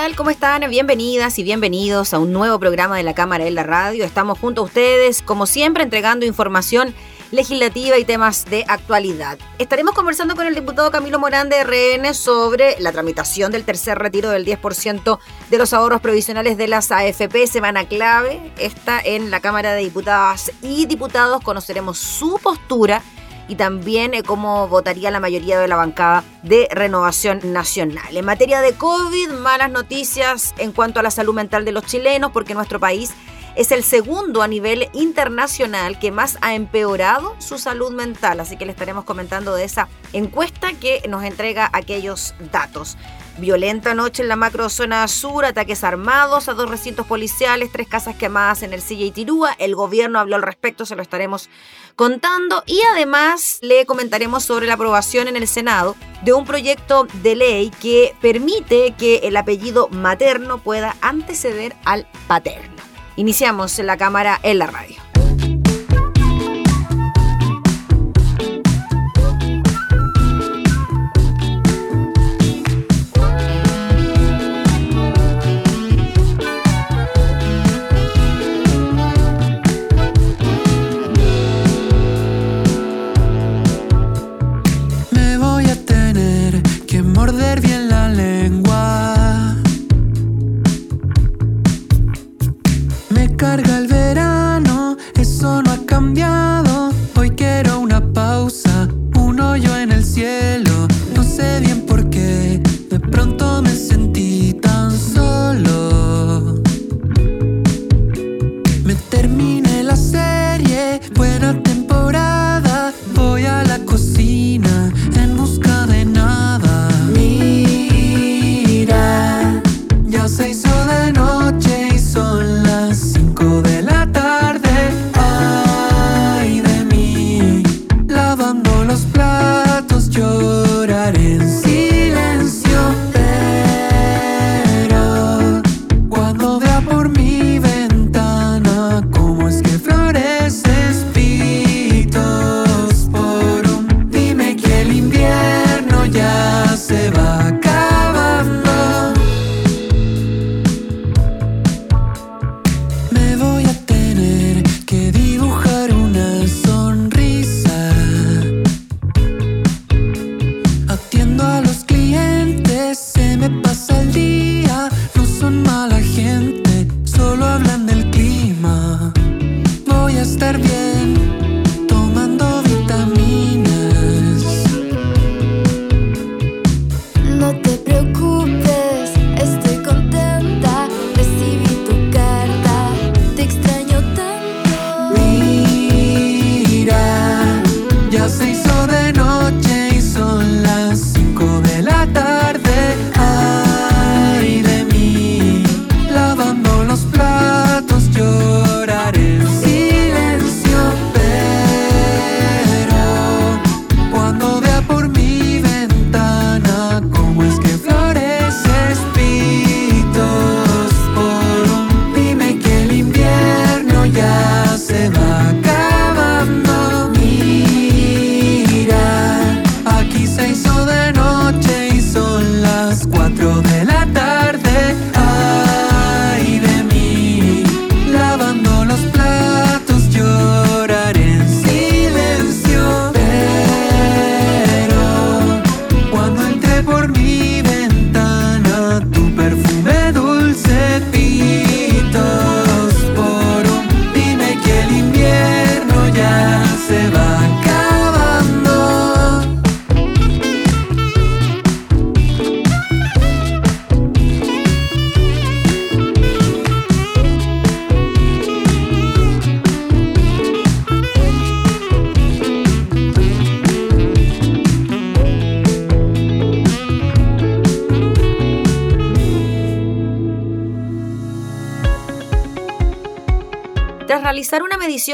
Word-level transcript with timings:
Tal? 0.00 0.14
¿Cómo 0.14 0.30
están? 0.30 0.70
Bienvenidas 0.70 1.40
y 1.40 1.42
bienvenidos 1.42 2.14
a 2.14 2.20
un 2.20 2.32
nuevo 2.32 2.60
programa 2.60 2.96
de 2.96 3.02
la 3.02 3.14
Cámara 3.14 3.46
en 3.46 3.56
la 3.56 3.64
Radio. 3.64 4.04
Estamos 4.04 4.38
junto 4.38 4.60
a 4.60 4.64
ustedes, 4.64 5.22
como 5.22 5.44
siempre, 5.44 5.82
entregando 5.82 6.24
información 6.24 6.94
legislativa 7.32 7.98
y 7.98 8.04
temas 8.04 8.44
de 8.44 8.64
actualidad. 8.68 9.38
Estaremos 9.58 9.96
conversando 9.96 10.36
con 10.36 10.46
el 10.46 10.54
diputado 10.54 10.92
Camilo 10.92 11.18
Morán 11.18 11.48
de 11.48 11.64
RN 11.64 12.14
sobre 12.14 12.76
la 12.78 12.92
tramitación 12.92 13.50
del 13.50 13.64
tercer 13.64 13.98
retiro 13.98 14.30
del 14.30 14.46
10% 14.46 15.18
de 15.50 15.58
los 15.58 15.72
ahorros 15.72 16.00
provisionales 16.00 16.56
de 16.56 16.68
las 16.68 16.92
AFP, 16.92 17.48
semana 17.48 17.88
clave. 17.88 18.52
Está 18.56 19.00
en 19.00 19.32
la 19.32 19.40
Cámara 19.40 19.72
de 19.72 19.82
Diputadas 19.82 20.52
y 20.62 20.86
Diputados. 20.86 21.42
Conoceremos 21.42 21.98
su 21.98 22.38
postura 22.40 23.02
y 23.48 23.56
también 23.56 24.14
eh, 24.14 24.22
cómo 24.22 24.68
votaría 24.68 25.10
la 25.10 25.20
mayoría 25.20 25.58
de 25.58 25.66
la 25.66 25.76
bancada 25.76 26.22
de 26.42 26.68
Renovación 26.70 27.40
Nacional. 27.52 28.16
En 28.16 28.24
materia 28.24 28.60
de 28.60 28.74
COVID, 28.74 29.30
malas 29.30 29.70
noticias 29.70 30.54
en 30.58 30.72
cuanto 30.72 31.00
a 31.00 31.02
la 31.02 31.10
salud 31.10 31.34
mental 31.34 31.64
de 31.64 31.72
los 31.72 31.84
chilenos, 31.84 32.30
porque 32.30 32.54
nuestro 32.54 32.78
país 32.78 33.12
es 33.56 33.72
el 33.72 33.82
segundo 33.82 34.42
a 34.42 34.46
nivel 34.46 34.88
internacional 34.92 35.98
que 35.98 36.12
más 36.12 36.38
ha 36.42 36.54
empeorado 36.54 37.34
su 37.40 37.58
salud 37.58 37.90
mental, 37.90 38.38
así 38.38 38.56
que 38.56 38.64
le 38.64 38.70
estaremos 38.70 39.04
comentando 39.04 39.54
de 39.54 39.64
esa 39.64 39.88
encuesta 40.12 40.74
que 40.74 41.02
nos 41.08 41.24
entrega 41.24 41.68
aquellos 41.72 42.34
datos. 42.52 42.96
Violenta 43.38 43.94
noche 43.94 44.22
en 44.22 44.28
la 44.28 44.34
macrozona 44.34 45.06
sur, 45.06 45.44
ataques 45.44 45.84
armados 45.84 46.48
a 46.48 46.54
dos 46.54 46.68
recintos 46.68 47.06
policiales, 47.06 47.70
tres 47.70 47.86
casas 47.86 48.16
quemadas 48.16 48.64
en 48.64 48.72
el 48.72 48.82
Silla 48.82 49.04
y 49.04 49.12
Tirúa. 49.12 49.54
El 49.60 49.76
gobierno 49.76 50.18
habló 50.18 50.34
al 50.34 50.42
respecto, 50.42 50.84
se 50.84 50.96
lo 50.96 51.02
estaremos 51.02 51.48
contando. 51.94 52.64
Y 52.66 52.80
además 52.92 53.58
le 53.62 53.86
comentaremos 53.86 54.42
sobre 54.42 54.66
la 54.66 54.74
aprobación 54.74 55.28
en 55.28 55.36
el 55.36 55.46
Senado 55.46 55.94
de 56.22 56.32
un 56.32 56.44
proyecto 56.46 57.06
de 57.22 57.36
ley 57.36 57.70
que 57.80 58.12
permite 58.20 58.94
que 58.98 59.18
el 59.18 59.36
apellido 59.36 59.88
materno 59.88 60.58
pueda 60.58 60.96
anteceder 61.00 61.76
al 61.84 62.08
paterno. 62.26 62.82
Iniciamos 63.14 63.78
la 63.78 63.96
cámara 63.96 64.40
en 64.42 64.58
la 64.58 64.66
radio. 64.66 65.07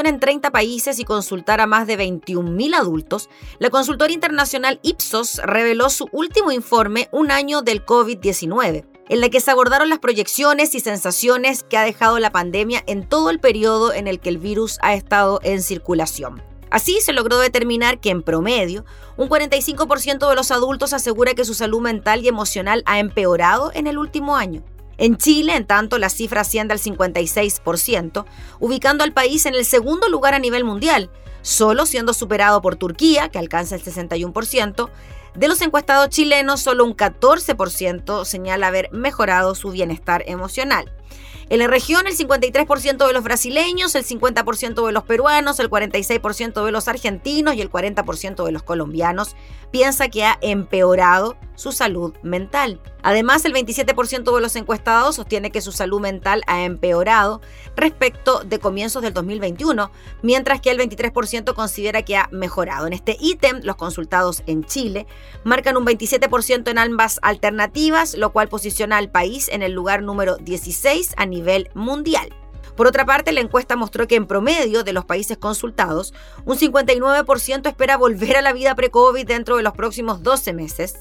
En 0.02 0.20
30 0.20 0.50
países 0.50 0.98
y 0.98 1.04
consultar 1.04 1.60
a 1.60 1.66
más 1.66 1.86
de 1.86 1.96
21.000 1.96 2.74
adultos, 2.74 3.30
la 3.58 3.70
consultora 3.70 4.12
internacional 4.12 4.80
Ipsos 4.82 5.40
reveló 5.44 5.88
su 5.88 6.08
último 6.12 6.50
informe 6.50 7.08
Un 7.12 7.30
año 7.30 7.62
del 7.62 7.86
COVID-19, 7.86 8.84
en 9.08 9.20
la 9.20 9.28
que 9.28 9.40
se 9.40 9.50
abordaron 9.50 9.88
las 9.88 10.00
proyecciones 10.00 10.74
y 10.74 10.80
sensaciones 10.80 11.62
que 11.62 11.76
ha 11.76 11.84
dejado 11.84 12.18
la 12.18 12.32
pandemia 12.32 12.82
en 12.86 13.08
todo 13.08 13.30
el 13.30 13.38
periodo 13.38 13.92
en 13.92 14.08
el 14.08 14.18
que 14.18 14.30
el 14.30 14.38
virus 14.38 14.78
ha 14.82 14.94
estado 14.94 15.40
en 15.42 15.62
circulación. 15.62 16.42
Así 16.70 17.00
se 17.00 17.12
logró 17.12 17.38
determinar 17.38 18.00
que 18.00 18.10
en 18.10 18.22
promedio, 18.22 18.84
un 19.16 19.28
45% 19.28 20.28
de 20.28 20.34
los 20.34 20.50
adultos 20.50 20.92
asegura 20.92 21.34
que 21.34 21.44
su 21.44 21.54
salud 21.54 21.80
mental 21.80 22.24
y 22.24 22.28
emocional 22.28 22.82
ha 22.86 22.98
empeorado 22.98 23.70
en 23.74 23.86
el 23.86 23.96
último 23.96 24.36
año. 24.36 24.64
En 24.98 25.16
Chile, 25.16 25.56
en 25.56 25.66
tanto, 25.66 25.98
la 25.98 26.08
cifra 26.08 26.42
asciende 26.42 26.74
al 26.74 26.80
56%, 26.80 28.24
ubicando 28.60 29.04
al 29.04 29.12
país 29.12 29.46
en 29.46 29.54
el 29.54 29.64
segundo 29.64 30.08
lugar 30.08 30.34
a 30.34 30.38
nivel 30.38 30.64
mundial, 30.64 31.10
solo 31.42 31.86
siendo 31.86 32.14
superado 32.14 32.62
por 32.62 32.76
Turquía, 32.76 33.28
que 33.28 33.38
alcanza 33.38 33.74
el 33.74 33.82
61%. 33.82 34.90
De 35.34 35.48
los 35.48 35.60
encuestados 35.62 36.10
chilenos, 36.10 36.60
solo 36.60 36.84
un 36.84 36.96
14% 36.96 38.24
señala 38.24 38.68
haber 38.68 38.92
mejorado 38.92 39.54
su 39.54 39.70
bienestar 39.70 40.22
emocional. 40.26 40.92
En 41.50 41.58
la 41.58 41.66
región, 41.66 42.06
el 42.06 42.16
53% 42.16 43.06
de 43.06 43.12
los 43.12 43.22
brasileños, 43.22 43.94
el 43.94 44.04
50% 44.04 44.86
de 44.86 44.92
los 44.92 45.04
peruanos, 45.04 45.60
el 45.60 45.68
46% 45.68 46.64
de 46.64 46.72
los 46.72 46.88
argentinos 46.88 47.54
y 47.54 47.60
el 47.60 47.70
40% 47.70 48.44
de 48.44 48.52
los 48.52 48.62
colombianos 48.62 49.36
piensa 49.74 50.08
que 50.08 50.22
ha 50.22 50.38
empeorado 50.40 51.36
su 51.56 51.72
salud 51.72 52.14
mental. 52.22 52.80
Además, 53.02 53.44
el 53.44 53.52
27% 53.52 54.32
de 54.32 54.40
los 54.40 54.54
encuestados 54.54 55.16
sostiene 55.16 55.50
que 55.50 55.60
su 55.60 55.72
salud 55.72 56.00
mental 56.00 56.42
ha 56.46 56.62
empeorado 56.62 57.40
respecto 57.74 58.44
de 58.44 58.60
comienzos 58.60 59.02
del 59.02 59.12
2021, 59.12 59.90
mientras 60.22 60.60
que 60.60 60.70
el 60.70 60.78
23% 60.78 61.54
considera 61.54 62.02
que 62.02 62.16
ha 62.16 62.28
mejorado. 62.30 62.86
En 62.86 62.92
este 62.92 63.16
ítem, 63.18 63.62
los 63.64 63.74
consultados 63.74 64.44
en 64.46 64.62
Chile 64.62 65.08
marcan 65.42 65.76
un 65.76 65.84
27% 65.84 66.70
en 66.70 66.78
ambas 66.78 67.18
alternativas, 67.22 68.14
lo 68.14 68.32
cual 68.32 68.46
posiciona 68.46 68.98
al 68.98 69.10
país 69.10 69.48
en 69.48 69.62
el 69.62 69.72
lugar 69.72 70.02
número 70.02 70.36
16 70.36 71.14
a 71.16 71.26
nivel 71.26 71.68
mundial. 71.74 72.43
Por 72.76 72.86
otra 72.88 73.06
parte, 73.06 73.32
la 73.32 73.40
encuesta 73.40 73.76
mostró 73.76 74.08
que 74.08 74.16
en 74.16 74.26
promedio 74.26 74.82
de 74.82 74.92
los 74.92 75.04
países 75.04 75.38
consultados, 75.38 76.12
un 76.44 76.58
59% 76.58 77.68
espera 77.68 77.96
volver 77.96 78.36
a 78.36 78.42
la 78.42 78.52
vida 78.52 78.74
pre-COVID 78.74 79.26
dentro 79.26 79.56
de 79.56 79.62
los 79.62 79.74
próximos 79.74 80.22
12 80.22 80.52
meses, 80.52 80.96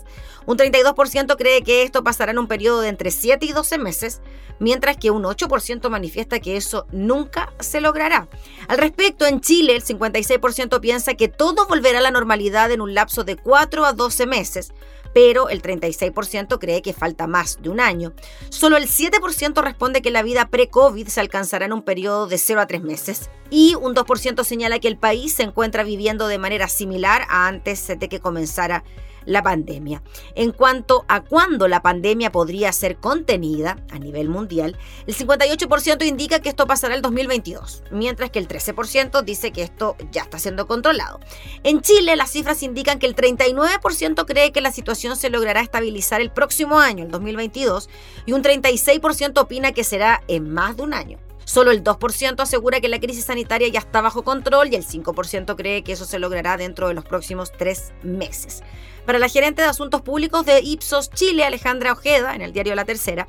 un 0.45 0.57
32% 0.57 1.35
cree 1.37 1.63
que 1.63 1.83
esto 1.83 2.03
pasará 2.03 2.31
en 2.31 2.39
un 2.39 2.47
periodo 2.47 2.81
de 2.81 2.89
entre 2.89 3.11
7 3.11 3.45
y 3.45 3.53
12 3.53 3.77
meses, 3.77 4.21
mientras 4.59 4.97
que 4.97 5.09
un 5.09 5.23
8% 5.23 5.89
manifiesta 5.89 6.39
que 6.39 6.57
eso 6.57 6.85
nunca 6.91 7.53
se 7.59 7.81
logrará. 7.81 8.27
Al 8.67 8.77
respecto, 8.77 9.25
en 9.25 9.41
Chile 9.41 9.75
el 9.75 9.83
56% 9.83 10.79
piensa 10.79 11.15
que 11.15 11.27
todo 11.27 11.67
volverá 11.67 11.99
a 11.99 12.03
la 12.03 12.11
normalidad 12.11 12.71
en 12.71 12.81
un 12.81 12.93
lapso 12.93 13.23
de 13.23 13.35
4 13.35 13.85
a 13.85 13.93
12 13.93 14.25
meses, 14.25 14.73
pero 15.13 15.49
el 15.49 15.61
36% 15.61 16.59
cree 16.59 16.81
que 16.81 16.93
falta 16.93 17.27
más 17.27 17.61
de 17.61 17.69
un 17.69 17.79
año. 17.79 18.13
Solo 18.49 18.77
el 18.77 18.87
7% 18.87 19.61
responde 19.63 20.01
que 20.01 20.11
la 20.11 20.23
vida 20.23 20.49
pre-COVID 20.49 21.07
se 21.07 21.19
alcanzará 21.19 21.65
en 21.65 21.73
un 21.73 21.83
periodo 21.83 22.27
de 22.27 22.37
0 22.37 22.61
a 22.61 22.67
3 22.67 22.81
meses. 22.81 23.29
Y 23.49 23.75
un 23.75 23.93
2% 23.93 24.43
señala 24.43 24.79
que 24.79 24.87
el 24.87 24.97
país 24.97 25.33
se 25.33 25.43
encuentra 25.43 25.83
viviendo 25.83 26.27
de 26.27 26.39
manera 26.39 26.67
similar 26.67 27.25
a 27.29 27.47
antes 27.47 27.87
de 27.87 28.09
que 28.09 28.19
comenzara 28.19 28.83
la 29.25 29.43
pandemia. 29.43 30.03
En 30.35 30.51
cuanto 30.51 31.05
a 31.07 31.21
cuándo 31.21 31.67
la 31.67 31.81
pandemia 31.81 32.31
podría 32.31 32.71
ser 32.71 32.97
contenida 32.97 33.77
a 33.91 33.99
nivel 33.99 34.29
mundial, 34.29 34.77
el 35.07 35.15
58% 35.15 36.05
indica 36.05 36.39
que 36.39 36.49
esto 36.49 36.67
pasará 36.67 36.95
el 36.95 37.01
2022, 37.01 37.83
mientras 37.91 38.29
que 38.29 38.39
el 38.39 38.47
13% 38.47 39.23
dice 39.23 39.51
que 39.51 39.63
esto 39.63 39.95
ya 40.11 40.23
está 40.23 40.39
siendo 40.39 40.67
controlado. 40.67 41.19
En 41.63 41.81
Chile, 41.81 42.15
las 42.15 42.31
cifras 42.31 42.63
indican 42.63 42.99
que 42.99 43.07
el 43.07 43.15
39% 43.15 44.25
cree 44.25 44.51
que 44.51 44.61
la 44.61 44.71
situación 44.71 45.15
se 45.15 45.29
logrará 45.29 45.61
estabilizar 45.61 46.21
el 46.21 46.31
próximo 46.31 46.79
año, 46.79 47.03
el 47.03 47.11
2022, 47.11 47.89
y 48.25 48.33
un 48.33 48.43
36% 48.43 49.39
opina 49.39 49.71
que 49.71 49.83
será 49.83 50.23
en 50.27 50.53
más 50.53 50.77
de 50.77 50.83
un 50.83 50.93
año. 50.93 51.19
Solo 51.53 51.69
el 51.69 51.83
2% 51.83 52.39
asegura 52.39 52.81
que 52.81 52.89
la 52.89 52.99
crisis 52.99 53.25
sanitaria 53.25 53.67
ya 53.67 53.77
está 53.77 54.01
bajo 54.01 54.23
control 54.23 54.69
y 54.71 54.75
el 54.75 54.83
5% 54.83 55.55
cree 55.55 55.83
que 55.83 55.91
eso 55.91 56.03
se 56.03 56.17
logrará 56.17 56.57
dentro 56.57 56.87
de 56.87 56.95
los 56.95 57.05
próximos 57.05 57.51
tres 57.51 57.93
meses. 58.01 58.63
Para 59.05 59.19
la 59.19 59.29
gerente 59.29 59.61
de 59.61 59.67
Asuntos 59.67 60.01
Públicos 60.01 60.47
de 60.47 60.61
Ipsos 60.61 61.11
Chile, 61.11 61.43
Alejandra 61.43 61.91
Ojeda, 61.91 62.33
en 62.33 62.41
el 62.41 62.53
diario 62.53 62.73
La 62.73 62.85
Tercera, 62.85 63.27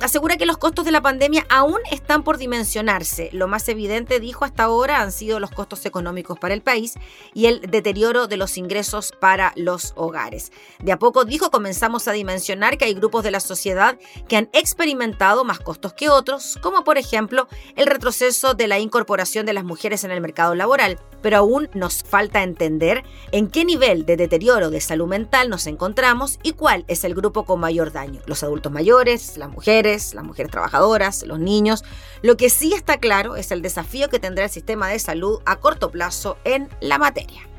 asegura 0.00 0.36
que 0.36 0.46
los 0.46 0.58
costos 0.58 0.84
de 0.84 0.90
la 0.90 1.00
pandemia 1.00 1.46
aún 1.48 1.78
están 1.90 2.22
por 2.22 2.38
dimensionarse. 2.38 3.30
Lo 3.32 3.48
más 3.48 3.68
evidente, 3.68 4.20
dijo 4.20 4.44
hasta 4.44 4.64
ahora, 4.64 5.00
han 5.00 5.12
sido 5.12 5.40
los 5.40 5.50
costos 5.50 5.86
económicos 5.86 6.38
para 6.38 6.54
el 6.54 6.62
país 6.62 6.94
y 7.34 7.46
el 7.46 7.60
deterioro 7.60 8.26
de 8.26 8.36
los 8.36 8.56
ingresos 8.56 9.12
para 9.18 9.52
los 9.56 9.92
hogares. 9.96 10.52
De 10.82 10.92
a 10.92 10.98
poco, 10.98 11.24
dijo, 11.24 11.50
comenzamos 11.50 12.08
a 12.08 12.12
dimensionar 12.12 12.78
que 12.78 12.84
hay 12.84 12.94
grupos 12.94 13.24
de 13.24 13.30
la 13.30 13.40
sociedad 13.40 13.98
que 14.28 14.36
han 14.36 14.48
experimentado 14.52 15.44
más 15.44 15.60
costos 15.60 15.92
que 15.92 16.08
otros, 16.08 16.58
como 16.62 16.84
por 16.84 16.98
ejemplo 16.98 17.48
el 17.76 17.86
retroceso 17.86 18.54
de 18.54 18.66
la 18.66 18.78
incorporación 18.78 19.46
de 19.46 19.52
las 19.52 19.64
mujeres 19.64 20.04
en 20.04 20.10
el 20.10 20.20
mercado 20.20 20.54
laboral. 20.54 20.98
Pero 21.26 21.38
aún 21.38 21.68
nos 21.74 22.04
falta 22.04 22.44
entender 22.44 23.02
en 23.32 23.48
qué 23.48 23.64
nivel 23.64 24.06
de 24.06 24.16
deterioro 24.16 24.70
de 24.70 24.80
salud 24.80 25.08
mental 25.08 25.50
nos 25.50 25.66
encontramos 25.66 26.38
y 26.44 26.52
cuál 26.52 26.84
es 26.86 27.02
el 27.02 27.16
grupo 27.16 27.44
con 27.44 27.58
mayor 27.58 27.90
daño. 27.90 28.20
Los 28.26 28.44
adultos 28.44 28.70
mayores, 28.70 29.36
las 29.36 29.50
mujeres, 29.50 30.14
las 30.14 30.22
mujeres 30.22 30.52
trabajadoras, 30.52 31.24
los 31.26 31.40
niños. 31.40 31.82
Lo 32.22 32.36
que 32.36 32.48
sí 32.48 32.74
está 32.74 32.98
claro 32.98 33.34
es 33.34 33.50
el 33.50 33.60
desafío 33.60 34.08
que 34.08 34.20
tendrá 34.20 34.44
el 34.44 34.50
sistema 34.50 34.86
de 34.86 35.00
salud 35.00 35.40
a 35.46 35.56
corto 35.56 35.90
plazo 35.90 36.38
en 36.44 36.68
la 36.80 36.96
materia. 36.96 37.55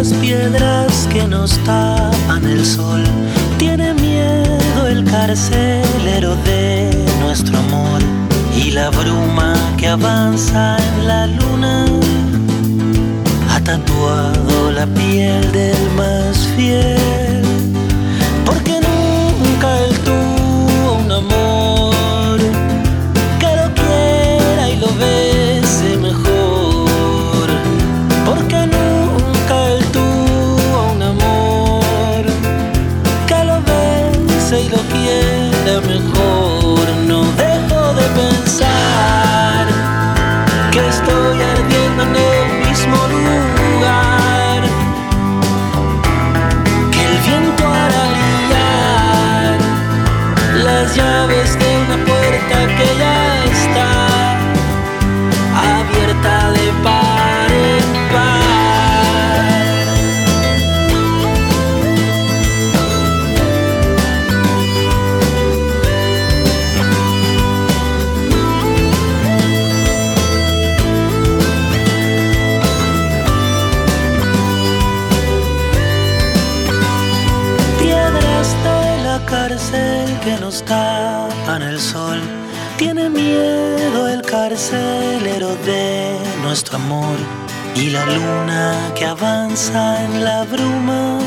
Las 0.00 0.14
piedras 0.14 1.06
que 1.12 1.28
nos 1.28 1.58
tapan 1.58 2.42
el 2.44 2.64
sol. 2.64 3.02
Tiene 3.58 3.92
miedo 3.92 4.86
el 4.88 5.04
carcelero 5.04 6.36
de 6.36 6.90
nuestro 7.20 7.58
amor 7.58 8.00
y 8.56 8.70
la 8.70 8.88
bruma 8.88 9.52
que 9.76 9.88
avanza 9.88 10.78
en 10.78 11.06
la 11.06 11.26
luna 11.26 11.84
ha 13.50 13.60
tatuado 13.60 14.72
la 14.72 14.86
piel 14.86 15.52
del 15.52 15.90
más 15.98 16.48
fiel. 16.56 17.42
Porque 18.46 18.80
nunca 18.88 19.68
él 19.84 19.94
tuvo 20.08 20.94
un 21.04 21.12
amor 21.12 22.38
que 23.38 23.50
lo 23.60 23.66
quiera 23.74 24.70
y 24.70 24.76
lo 24.76 24.86
bese 24.94 25.29
nuestro 86.70 86.78
amor 86.78 87.16
y 87.74 87.90
la 87.90 88.04
luna 88.06 88.92
que 88.94 89.04
avanza 89.04 90.04
en 90.04 90.24
la 90.24 90.44
bruma. 90.44 91.18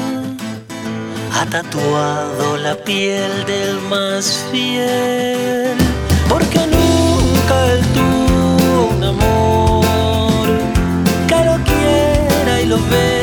Ha 1.33 1.45
tatuado 1.47 2.57
la 2.57 2.75
piel 2.75 3.31
del 3.45 3.79
más 3.89 4.45
fiel, 4.51 5.75
porque 6.29 6.59
nunca 6.59 7.65
él 7.73 7.81
tuvo 7.93 8.89
un 8.95 9.03
amor 9.03 10.47
que 11.27 11.45
lo 11.45 11.57
quiera 11.63 12.62
y 12.62 12.65
lo 12.65 12.77
bese 12.89 13.23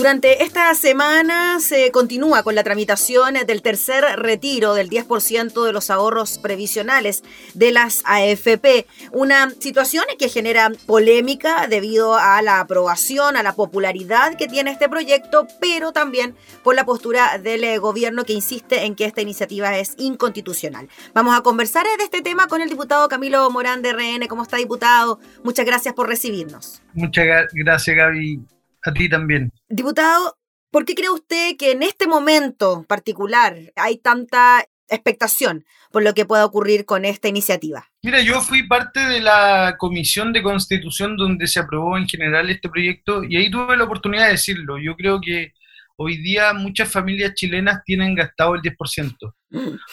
Durante 0.00 0.42
esta 0.44 0.74
semana 0.74 1.60
se 1.60 1.90
continúa 1.90 2.42
con 2.42 2.54
la 2.54 2.64
tramitación 2.64 3.34
del 3.46 3.60
tercer 3.60 4.02
retiro 4.16 4.72
del 4.72 4.88
10% 4.88 5.62
de 5.66 5.74
los 5.74 5.90
ahorros 5.90 6.38
previsionales 6.38 7.22
de 7.52 7.70
las 7.70 8.00
AFP, 8.06 8.86
una 9.12 9.50
situación 9.50 10.04
que 10.18 10.30
genera 10.30 10.72
polémica 10.86 11.66
debido 11.68 12.14
a 12.16 12.40
la 12.40 12.60
aprobación, 12.60 13.36
a 13.36 13.42
la 13.42 13.52
popularidad 13.54 14.38
que 14.38 14.48
tiene 14.48 14.70
este 14.70 14.88
proyecto, 14.88 15.46
pero 15.60 15.92
también 15.92 16.34
por 16.64 16.74
la 16.74 16.86
postura 16.86 17.36
del 17.36 17.62
eh, 17.62 17.76
gobierno 17.76 18.24
que 18.24 18.32
insiste 18.32 18.86
en 18.86 18.94
que 18.94 19.04
esta 19.04 19.20
iniciativa 19.20 19.76
es 19.76 19.96
inconstitucional. 19.98 20.88
Vamos 21.12 21.36
a 21.36 21.42
conversar 21.42 21.84
de 21.98 22.04
este 22.04 22.22
tema 22.22 22.46
con 22.46 22.62
el 22.62 22.70
diputado 22.70 23.06
Camilo 23.10 23.50
Morán 23.50 23.82
de 23.82 23.92
RN. 23.92 24.26
¿Cómo 24.28 24.44
está, 24.44 24.56
diputado? 24.56 25.20
Muchas 25.44 25.66
gracias 25.66 25.92
por 25.92 26.08
recibirnos. 26.08 26.80
Muchas 26.94 27.26
gra- 27.26 27.48
gracias, 27.52 27.94
Gaby. 27.94 28.40
A 28.86 28.94
ti 28.94 29.10
también. 29.10 29.52
Diputado, 29.72 30.36
¿por 30.72 30.84
qué 30.84 30.96
cree 30.96 31.10
usted 31.10 31.56
que 31.56 31.70
en 31.70 31.84
este 31.84 32.08
momento 32.08 32.84
particular 32.88 33.56
hay 33.76 33.98
tanta 33.98 34.64
expectación 34.88 35.64
por 35.92 36.02
lo 36.02 36.12
que 36.12 36.24
pueda 36.24 36.44
ocurrir 36.44 36.84
con 36.84 37.04
esta 37.04 37.28
iniciativa? 37.28 37.88
Mira, 38.02 38.20
yo 38.20 38.40
fui 38.40 38.66
parte 38.66 38.98
de 38.98 39.20
la 39.20 39.76
comisión 39.78 40.32
de 40.32 40.42
constitución 40.42 41.16
donde 41.16 41.46
se 41.46 41.60
aprobó 41.60 41.96
en 41.96 42.08
general 42.08 42.50
este 42.50 42.68
proyecto 42.68 43.22
y 43.22 43.36
ahí 43.36 43.48
tuve 43.48 43.76
la 43.76 43.84
oportunidad 43.84 44.24
de 44.24 44.32
decirlo. 44.32 44.76
Yo 44.76 44.96
creo 44.96 45.20
que 45.20 45.52
hoy 45.96 46.16
día 46.16 46.52
muchas 46.52 46.90
familias 46.90 47.34
chilenas 47.34 47.84
tienen 47.84 48.16
gastado 48.16 48.56
el 48.56 48.62
10%. 48.62 49.34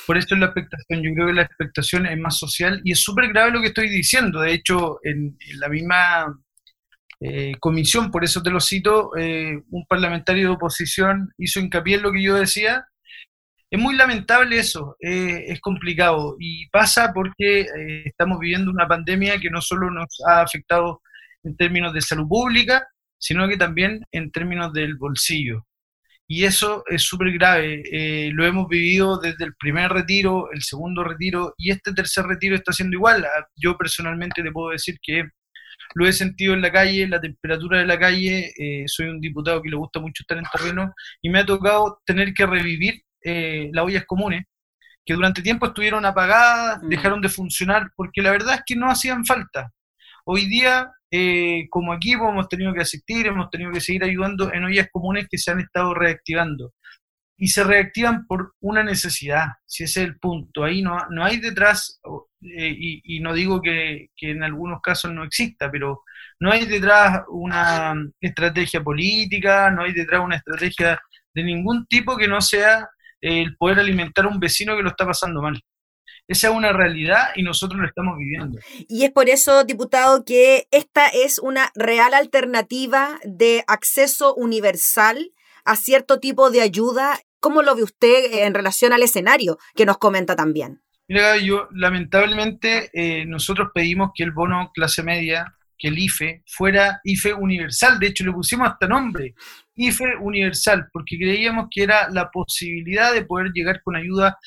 Por 0.07 0.17
eso 0.17 0.33
es 0.33 0.39
la 0.39 0.47
expectación. 0.47 1.03
Yo 1.03 1.13
creo 1.13 1.27
que 1.27 1.33
la 1.33 1.43
expectación 1.43 2.07
es 2.07 2.17
más 2.17 2.35
social 2.35 2.81
y 2.83 2.93
es 2.93 2.99
súper 3.03 3.27
grave 3.27 3.51
lo 3.51 3.61
que 3.61 3.67
estoy 3.67 3.89
diciendo. 3.89 4.41
De 4.41 4.53
hecho, 4.53 4.97
en, 5.03 5.37
en 5.39 5.59
la 5.59 5.69
misma 5.69 6.35
eh, 7.19 7.53
comisión, 7.59 8.11
por 8.11 8.23
eso 8.23 8.43
te 8.43 8.51
lo 8.51 8.59
cito, 8.59 9.15
eh, 9.17 9.59
un 9.69 9.85
parlamentario 9.87 10.49
de 10.49 10.55
oposición 10.55 11.31
hizo 11.37 11.59
hincapié 11.59 11.95
en 11.95 12.03
lo 12.03 12.11
que 12.11 12.23
yo 12.23 12.35
decía. 12.35 12.85
Es 13.69 13.79
muy 13.79 13.95
lamentable 13.95 14.59
eso, 14.59 14.95
eh, 15.01 15.45
es 15.47 15.59
complicado 15.59 16.37
y 16.39 16.69
pasa 16.69 17.11
porque 17.13 17.61
eh, 17.61 18.03
estamos 18.05 18.39
viviendo 18.39 18.71
una 18.71 18.87
pandemia 18.87 19.39
que 19.39 19.49
no 19.49 19.61
solo 19.61 19.91
nos 19.91 20.07
ha 20.27 20.41
afectado 20.41 21.01
en 21.43 21.57
términos 21.57 21.93
de 21.93 22.01
salud 22.01 22.27
pública, 22.27 22.87
sino 23.17 23.47
que 23.47 23.57
también 23.57 24.05
en 24.11 24.31
términos 24.31 24.71
del 24.71 24.95
bolsillo. 24.95 25.65
Y 26.29 26.43
eso 26.43 26.83
es 26.87 27.03
súper 27.03 27.31
grave. 27.31 27.81
Lo 28.33 28.45
hemos 28.45 28.67
vivido 28.67 29.17
desde 29.17 29.45
el 29.45 29.55
primer 29.55 29.91
retiro, 29.91 30.51
el 30.51 30.61
segundo 30.61 31.03
retiro 31.03 31.53
y 31.57 31.71
este 31.71 31.93
tercer 31.93 32.25
retiro 32.25 32.55
está 32.55 32.73
siendo 32.73 32.95
igual. 32.95 33.23
Ah, 33.25 33.47
Yo 33.55 33.77
personalmente 33.77 34.43
te 34.43 34.51
puedo 34.51 34.71
decir 34.71 34.97
que 35.01 35.23
lo 35.97 36.07
he 36.07 36.13
sentido 36.13 36.53
en 36.53 36.61
la 36.61 36.71
calle, 36.71 37.07
la 37.07 37.19
temperatura 37.19 37.79
de 37.79 37.85
la 37.87 37.97
calle. 37.97 38.51
eh, 38.57 38.83
soy 38.87 39.07
un 39.07 39.19
diputado 39.19 39.61
que 39.61 39.69
le 39.69 39.75
gusta 39.77 39.99
mucho 39.99 40.21
estar 40.23 40.37
en 40.37 40.43
terreno 40.51 40.93
y 41.23 41.29
me 41.29 41.39
ha 41.39 41.45
tocado 41.45 41.99
tener 42.05 42.33
que 42.33 42.45
revivir 42.45 43.01
eh, 43.23 43.69
las 43.73 43.83
ollas 43.85 44.05
comunes 44.05 44.43
que 45.05 45.13
durante 45.15 45.41
tiempo 45.41 45.65
estuvieron 45.67 46.05
apagadas, 46.05 46.83
Mm. 46.83 46.89
dejaron 46.89 47.21
de 47.21 47.29
funcionar, 47.29 47.89
porque 47.95 48.21
la 48.21 48.31
verdad 48.31 48.55
es 48.55 48.61
que 48.65 48.75
no 48.75 48.89
hacían 48.91 49.25
falta. 49.25 49.71
Hoy 50.25 50.45
día, 50.47 50.91
eh, 51.09 51.65
como 51.69 51.93
equipo, 51.93 52.29
hemos 52.29 52.47
tenido 52.49 52.73
que 52.73 52.81
asistir, 52.81 53.25
hemos 53.27 53.49
tenido 53.49 53.71
que 53.71 53.79
seguir 53.79 54.03
ayudando 54.03 54.51
en 54.53 54.65
ollas 54.65 54.89
comunes 54.91 55.27
que 55.31 55.37
se 55.37 55.49
han 55.51 55.61
estado 55.61 55.93
reactivando. 55.93 56.73
Y 57.37 57.47
se 57.49 57.63
reactivan 57.63 58.25
por 58.25 58.55
una 58.61 58.83
necesidad, 58.83 59.45
si 59.65 59.83
ese 59.83 60.01
es 60.01 60.07
el 60.07 60.17
punto. 60.17 60.63
Ahí 60.63 60.81
no, 60.81 60.97
no 61.11 61.23
hay 61.23 61.39
detrás, 61.39 61.99
eh, 62.41 62.75
y, 62.75 63.17
y 63.17 63.19
no 63.19 63.33
digo 63.33 63.61
que, 63.61 64.07
que 64.15 64.31
en 64.31 64.43
algunos 64.43 64.81
casos 64.81 65.11
no 65.11 65.23
exista, 65.23 65.69
pero 65.69 66.03
no 66.39 66.51
hay 66.51 66.65
detrás 66.65 67.21
una 67.29 67.93
estrategia 68.19 68.83
política, 68.83 69.69
no 69.71 69.83
hay 69.83 69.93
detrás 69.93 70.21
una 70.21 70.37
estrategia 70.37 70.99
de 71.33 71.43
ningún 71.43 71.85
tipo 71.85 72.17
que 72.17 72.27
no 72.27 72.41
sea 72.41 72.89
eh, 73.21 73.41
el 73.41 73.55
poder 73.57 73.79
alimentar 73.79 74.25
a 74.25 74.29
un 74.29 74.39
vecino 74.39 74.75
que 74.75 74.83
lo 74.83 74.89
está 74.89 75.05
pasando 75.05 75.41
mal. 75.41 75.61
Esa 76.27 76.49
es 76.49 76.53
una 76.53 76.73
realidad 76.73 77.29
y 77.35 77.43
nosotros 77.43 77.79
lo 77.79 77.87
estamos 77.87 78.17
viviendo. 78.17 78.59
Y 78.89 79.05
es 79.05 79.11
por 79.11 79.29
eso, 79.29 79.63
diputado, 79.63 80.25
que 80.25 80.67
esta 80.71 81.07
es 81.07 81.39
una 81.39 81.71
real 81.73 82.13
alternativa 82.13 83.17
de 83.23 83.63
acceso 83.67 84.35
universal 84.35 85.31
a 85.63 85.75
cierto 85.77 86.19
tipo 86.19 86.49
de 86.49 86.61
ayuda. 86.61 87.19
¿Cómo 87.39 87.61
lo 87.61 87.75
ve 87.75 87.83
usted 87.83 88.45
en 88.45 88.53
relación 88.53 88.93
al 88.93 89.03
escenario 89.03 89.57
que 89.75 89.85
nos 89.85 89.97
comenta 89.97 90.35
también? 90.35 90.81
Mira, 91.07 91.37
yo 91.37 91.67
lamentablemente 91.71 92.89
eh, 92.93 93.25
nosotros 93.25 93.69
pedimos 93.73 94.11
que 94.13 94.23
el 94.23 94.31
bono 94.31 94.71
clase 94.73 95.03
media, 95.03 95.55
que 95.77 95.87
el 95.87 95.97
IFE, 95.99 96.43
fuera 96.45 96.99
IFE 97.03 97.33
universal. 97.33 97.99
De 97.99 98.07
hecho, 98.07 98.25
le 98.25 98.33
pusimos 98.33 98.67
hasta 98.67 98.87
nombre, 98.87 99.33
IFE 99.75 100.17
universal, 100.19 100.89
porque 100.91 101.17
creíamos 101.17 101.67
que 101.71 101.83
era 101.83 102.09
la 102.09 102.29
posibilidad 102.29 103.13
de 103.13 103.23
poder 103.23 103.51
llegar 103.53 103.81
con 103.83 103.95
ayuda 103.95 104.37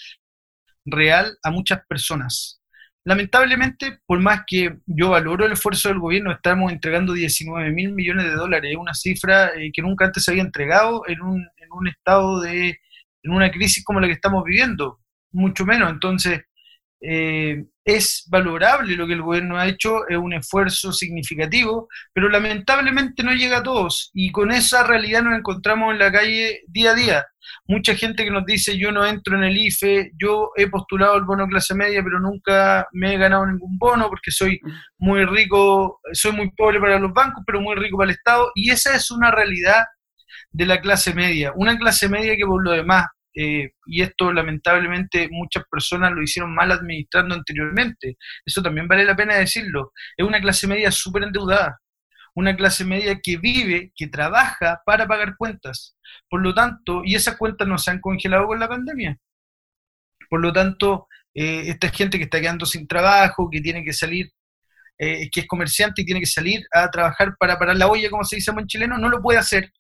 real 0.84 1.38
a 1.42 1.50
muchas 1.50 1.80
personas. 1.86 2.59
Lamentablemente, 3.04 3.98
por 4.06 4.20
más 4.20 4.42
que 4.46 4.76
yo 4.86 5.10
valoro 5.10 5.46
el 5.46 5.52
esfuerzo 5.52 5.88
del 5.88 5.98
gobierno, 5.98 6.32
estamos 6.32 6.70
entregando 6.70 7.14
19 7.14 7.70
mil 7.72 7.92
millones 7.92 8.26
de 8.26 8.32
dólares, 8.32 8.76
una 8.78 8.94
cifra 8.94 9.52
eh, 9.56 9.70
que 9.72 9.82
nunca 9.82 10.04
antes 10.04 10.24
se 10.24 10.30
había 10.30 10.42
entregado 10.42 11.02
en 11.08 11.22
un, 11.22 11.40
en 11.56 11.72
un 11.72 11.88
estado 11.88 12.40
de, 12.40 12.78
en 13.22 13.32
una 13.32 13.50
crisis 13.50 13.84
como 13.84 14.00
la 14.00 14.06
que 14.06 14.12
estamos 14.12 14.44
viviendo, 14.44 15.00
mucho 15.32 15.64
menos. 15.64 15.90
Entonces, 15.90 16.42
eh, 17.00 17.64
es 17.96 18.26
valorable 18.28 18.94
lo 18.94 19.06
que 19.06 19.14
el 19.14 19.22
gobierno 19.22 19.58
ha 19.58 19.66
hecho, 19.66 20.08
es 20.08 20.16
un 20.16 20.32
esfuerzo 20.32 20.92
significativo, 20.92 21.88
pero 22.12 22.28
lamentablemente 22.28 23.22
no 23.22 23.32
llega 23.32 23.58
a 23.58 23.62
todos 23.62 24.10
y 24.14 24.30
con 24.30 24.50
esa 24.50 24.84
realidad 24.84 25.22
nos 25.22 25.38
encontramos 25.38 25.92
en 25.92 25.98
la 25.98 26.12
calle 26.12 26.60
día 26.68 26.92
a 26.92 26.94
día. 26.94 27.26
Mucha 27.66 27.94
gente 27.94 28.24
que 28.24 28.30
nos 28.30 28.44
dice 28.46 28.78
yo 28.78 28.92
no 28.92 29.04
entro 29.04 29.36
en 29.36 29.44
el 29.44 29.56
IFE, 29.56 30.12
yo 30.20 30.50
he 30.56 30.68
postulado 30.68 31.16
el 31.16 31.24
bono 31.24 31.48
clase 31.48 31.74
media, 31.74 32.02
pero 32.02 32.20
nunca 32.20 32.86
me 32.92 33.14
he 33.14 33.18
ganado 33.18 33.46
ningún 33.46 33.76
bono 33.78 34.08
porque 34.08 34.30
soy 34.30 34.60
muy 34.98 35.24
rico, 35.24 36.00
soy 36.12 36.32
muy 36.32 36.50
pobre 36.52 36.80
para 36.80 36.98
los 36.98 37.12
bancos, 37.12 37.42
pero 37.46 37.60
muy 37.60 37.74
rico 37.74 37.96
para 37.96 38.10
el 38.10 38.16
Estado 38.16 38.52
y 38.54 38.70
esa 38.70 38.94
es 38.94 39.10
una 39.10 39.30
realidad 39.30 39.84
de 40.52 40.66
la 40.66 40.80
clase 40.80 41.14
media, 41.14 41.52
una 41.56 41.76
clase 41.78 42.08
media 42.08 42.36
que 42.36 42.46
por 42.46 42.62
lo 42.62 42.72
demás 42.72 43.06
eh, 43.34 43.70
y 43.86 44.02
esto 44.02 44.32
lamentablemente 44.32 45.28
muchas 45.30 45.64
personas 45.70 46.12
lo 46.12 46.22
hicieron 46.22 46.54
mal 46.54 46.72
administrando 46.72 47.34
anteriormente. 47.34 48.16
Eso 48.44 48.62
también 48.62 48.88
vale 48.88 49.04
la 49.04 49.16
pena 49.16 49.36
decirlo. 49.36 49.92
Es 50.16 50.26
una 50.26 50.40
clase 50.40 50.66
media 50.66 50.90
súper 50.90 51.24
endeudada, 51.24 51.80
una 52.34 52.56
clase 52.56 52.84
media 52.84 53.20
que 53.22 53.36
vive, 53.36 53.92
que 53.94 54.08
trabaja 54.08 54.80
para 54.84 55.06
pagar 55.06 55.36
cuentas. 55.36 55.96
Por 56.28 56.42
lo 56.42 56.54
tanto, 56.54 57.02
y 57.04 57.14
esas 57.14 57.36
cuentas 57.36 57.68
no 57.68 57.78
se 57.78 57.90
han 57.92 58.00
congelado 58.00 58.46
con 58.46 58.58
la 58.60 58.68
pandemia. 58.68 59.16
Por 60.28 60.40
lo 60.40 60.52
tanto, 60.52 61.08
eh, 61.34 61.64
esta 61.66 61.90
gente 61.90 62.18
que 62.18 62.24
está 62.24 62.40
quedando 62.40 62.66
sin 62.66 62.86
trabajo, 62.86 63.48
que 63.50 63.60
tiene 63.60 63.84
que 63.84 63.92
salir, 63.92 64.30
eh, 64.98 65.30
que 65.30 65.40
es 65.40 65.46
comerciante 65.46 66.02
y 66.02 66.04
tiene 66.04 66.20
que 66.20 66.26
salir 66.26 66.62
a 66.72 66.90
trabajar 66.90 67.34
para 67.38 67.58
parar 67.58 67.76
la 67.76 67.88
olla, 67.88 68.10
como 68.10 68.24
se 68.24 68.36
dice 68.36 68.52
en 68.56 68.66
chileno, 68.66 68.98
no 68.98 69.08
lo 69.08 69.22
puede 69.22 69.38
hacer 69.38 69.72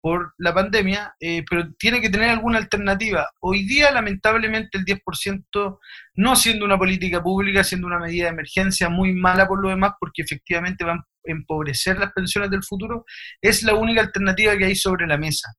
por 0.00 0.34
la 0.38 0.54
pandemia, 0.54 1.14
eh, 1.20 1.44
pero 1.48 1.72
tiene 1.78 2.00
que 2.00 2.10
tener 2.10 2.30
alguna 2.30 2.58
alternativa. 2.58 3.28
Hoy 3.40 3.64
día, 3.66 3.90
lamentablemente, 3.90 4.78
el 4.78 4.84
10%, 4.84 5.78
no 6.14 6.36
siendo 6.36 6.64
una 6.64 6.78
política 6.78 7.22
pública, 7.22 7.64
siendo 7.64 7.86
una 7.86 7.98
medida 7.98 8.24
de 8.24 8.30
emergencia 8.30 8.88
muy 8.88 9.12
mala 9.12 9.46
por 9.48 9.60
lo 9.62 9.70
demás, 9.70 9.92
porque 9.98 10.22
efectivamente 10.22 10.84
van 10.84 10.98
a 10.98 11.06
empobrecer 11.24 11.98
las 11.98 12.12
pensiones 12.12 12.50
del 12.50 12.62
futuro, 12.62 13.04
es 13.40 13.62
la 13.62 13.74
única 13.74 14.00
alternativa 14.00 14.56
que 14.56 14.66
hay 14.66 14.76
sobre 14.76 15.06
la 15.06 15.18
mesa. 15.18 15.52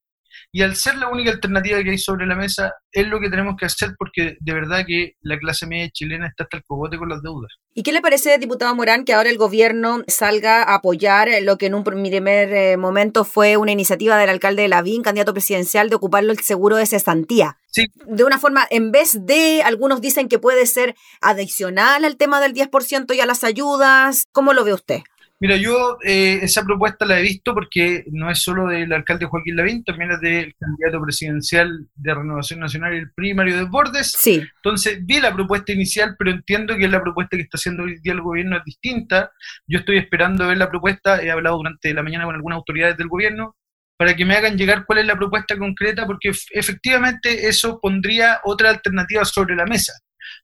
Y 0.52 0.62
al 0.62 0.76
ser 0.76 0.98
la 0.98 1.10
única 1.10 1.32
alternativa 1.32 1.84
que 1.84 1.92
hay 1.92 1.98
sobre 1.98 2.26
la 2.26 2.36
mesa, 2.36 2.74
es 2.92 3.08
lo 3.08 3.20
que 3.20 3.30
tenemos 3.30 3.56
que 3.58 3.66
hacer 3.66 3.92
porque 3.98 4.38
de 4.40 4.54
verdad 4.54 4.86
que 4.88 5.14
la 5.22 5.38
clase 5.38 5.68
media 5.68 5.90
chilena 5.90 6.28
está 6.28 6.44
hasta 6.44 6.58
el 6.58 6.64
cogote 6.64 6.98
con 6.98 7.10
las 7.10 7.22
deudas. 7.22 7.52
¿Y 7.74 7.84
qué 7.84 7.92
le 7.92 8.02
parece, 8.02 8.38
diputado 8.40 8.74
Morán, 8.76 9.06
que 9.06 9.14
ahora 9.14 9.30
el 9.30 9.38
gobierno 9.38 10.04
salga 10.08 10.64
a 10.64 10.76
apoyar 10.76 11.30
lo 11.44 11.58
que 11.58 11.68
en 11.68 11.76
un 11.76 11.84
primer 11.84 12.54
eh, 12.54 12.78
momento 12.78 13.24
fue 13.24 13.58
una 13.58 13.72
iniciativa 13.72 14.18
del 14.18 14.30
alcalde 14.30 14.64
de 14.64 14.68
Lavín, 14.68 15.04
candidato 15.04 15.34
presidencial, 15.34 15.90
de 15.90 15.96
ocuparlo 15.96 16.32
el 16.32 16.40
seguro 16.40 16.78
de 16.78 16.86
cesantía? 16.86 17.58
Sí. 17.68 17.86
De 18.06 18.24
una 18.24 18.40
forma, 18.40 18.66
en 18.70 18.92
vez 18.92 19.26
de, 19.26 19.62
algunos 19.64 20.02
dicen 20.02 20.28
que 20.28 20.40
puede 20.40 20.66
ser 20.66 20.96
adicional 21.22 22.04
al 22.04 22.18
tema 22.18 22.42
del 22.42 22.54
10% 22.54 23.16
y 23.16 23.22
a 23.22 23.26
las 23.26 23.44
ayudas, 23.44 24.26
¿cómo 24.32 24.54
lo 24.54 24.64
ve 24.64 24.74
usted? 24.74 25.02
Mira, 25.42 25.56
yo 25.56 25.98
eh, 26.04 26.40
esa 26.42 26.66
propuesta 26.66 27.06
la 27.06 27.18
he 27.18 27.22
visto 27.22 27.54
porque 27.54 28.04
no 28.12 28.30
es 28.30 28.42
solo 28.42 28.68
del 28.68 28.92
alcalde 28.92 29.26
Joaquín 29.26 29.56
Lavín, 29.56 29.86
también 29.86 30.12
es 30.12 30.20
del 30.20 30.54
candidato 30.60 31.02
presidencial 31.02 31.88
de 31.96 32.14
Renovación 32.14 32.60
Nacional, 32.60 32.94
el 32.94 33.14
primario 33.14 33.56
de 33.56 33.64
Bordes. 33.64 34.12
Sí. 34.18 34.46
Entonces, 34.58 35.00
vi 35.06 35.22
la 35.22 35.34
propuesta 35.34 35.72
inicial, 35.72 36.16
pero 36.20 36.32
entiendo 36.32 36.76
que 36.76 36.90
la 36.90 37.02
propuesta 37.02 37.38
que 37.38 37.44
está 37.44 37.56
haciendo 37.56 37.84
hoy 37.84 38.02
día 38.02 38.12
el 38.12 38.22
gobierno 38.22 38.58
es 38.58 38.66
distinta. 38.66 39.32
Yo 39.66 39.80
estoy 39.80 39.98
esperando 39.98 40.46
ver 40.46 40.58
la 40.58 40.70
propuesta, 40.70 41.24
he 41.24 41.32
hablado 41.32 41.56
durante 41.56 41.94
la 41.94 42.04
mañana 42.04 42.26
con 42.26 42.36
algunas 42.36 42.58
autoridades 42.58 42.98
del 42.98 43.08
gobierno, 43.08 43.56
para 43.98 44.18
que 44.18 44.26
me 44.26 44.36
hagan 44.36 44.58
llegar 44.58 44.86
cuál 44.86 45.00
es 45.00 45.06
la 45.06 45.16
propuesta 45.16 45.58
concreta, 45.58 46.06
porque 46.06 46.34
efectivamente 46.52 47.48
eso 47.48 47.80
pondría 47.82 48.42
otra 48.44 48.72
alternativa 48.72 49.24
sobre 49.24 49.56
la 49.56 49.66
mesa. 49.66 49.94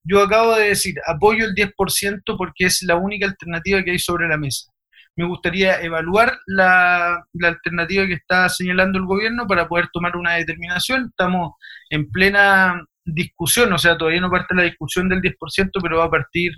Yo 0.06 0.24
acabo 0.24 0.56
de 0.56 0.70
decir, 0.70 0.96
apoyo 1.06 1.46
el 1.46 1.54
10% 1.54 2.38
porque 2.38 2.66
es 2.66 2.82
la 2.84 2.96
única 2.96 3.28
alternativa 3.28 3.84
que 3.84 3.92
hay 3.92 4.00
sobre 4.00 4.30
la 4.30 4.38
mesa 4.38 4.72
me 5.16 5.26
gustaría 5.26 5.82
evaluar 5.82 6.38
la, 6.46 7.26
alternativa 7.44 8.06
que 8.06 8.14
está 8.14 8.50
señalando 8.50 9.00
el 9.00 9.06
gobierno 9.06 9.48
para 9.48 9.68
poder 9.68 9.88
tomar 9.94 10.16
una 10.18 10.34
determinación. 10.34 11.08
Estamos 11.10 11.54
en 11.90 12.10
plena 12.12 12.84
discusión, 13.06 13.72
o 13.72 13.78
sea, 13.78 13.98
todavía 13.98 14.22
no 14.22 14.32
parte 14.32 14.56
la 14.56 14.64
discusión 14.64 15.08
del 15.08 15.22
10%, 15.22 15.70
pero 15.82 16.00
va 16.00 16.06
a 16.06 16.12
partir 16.12 16.52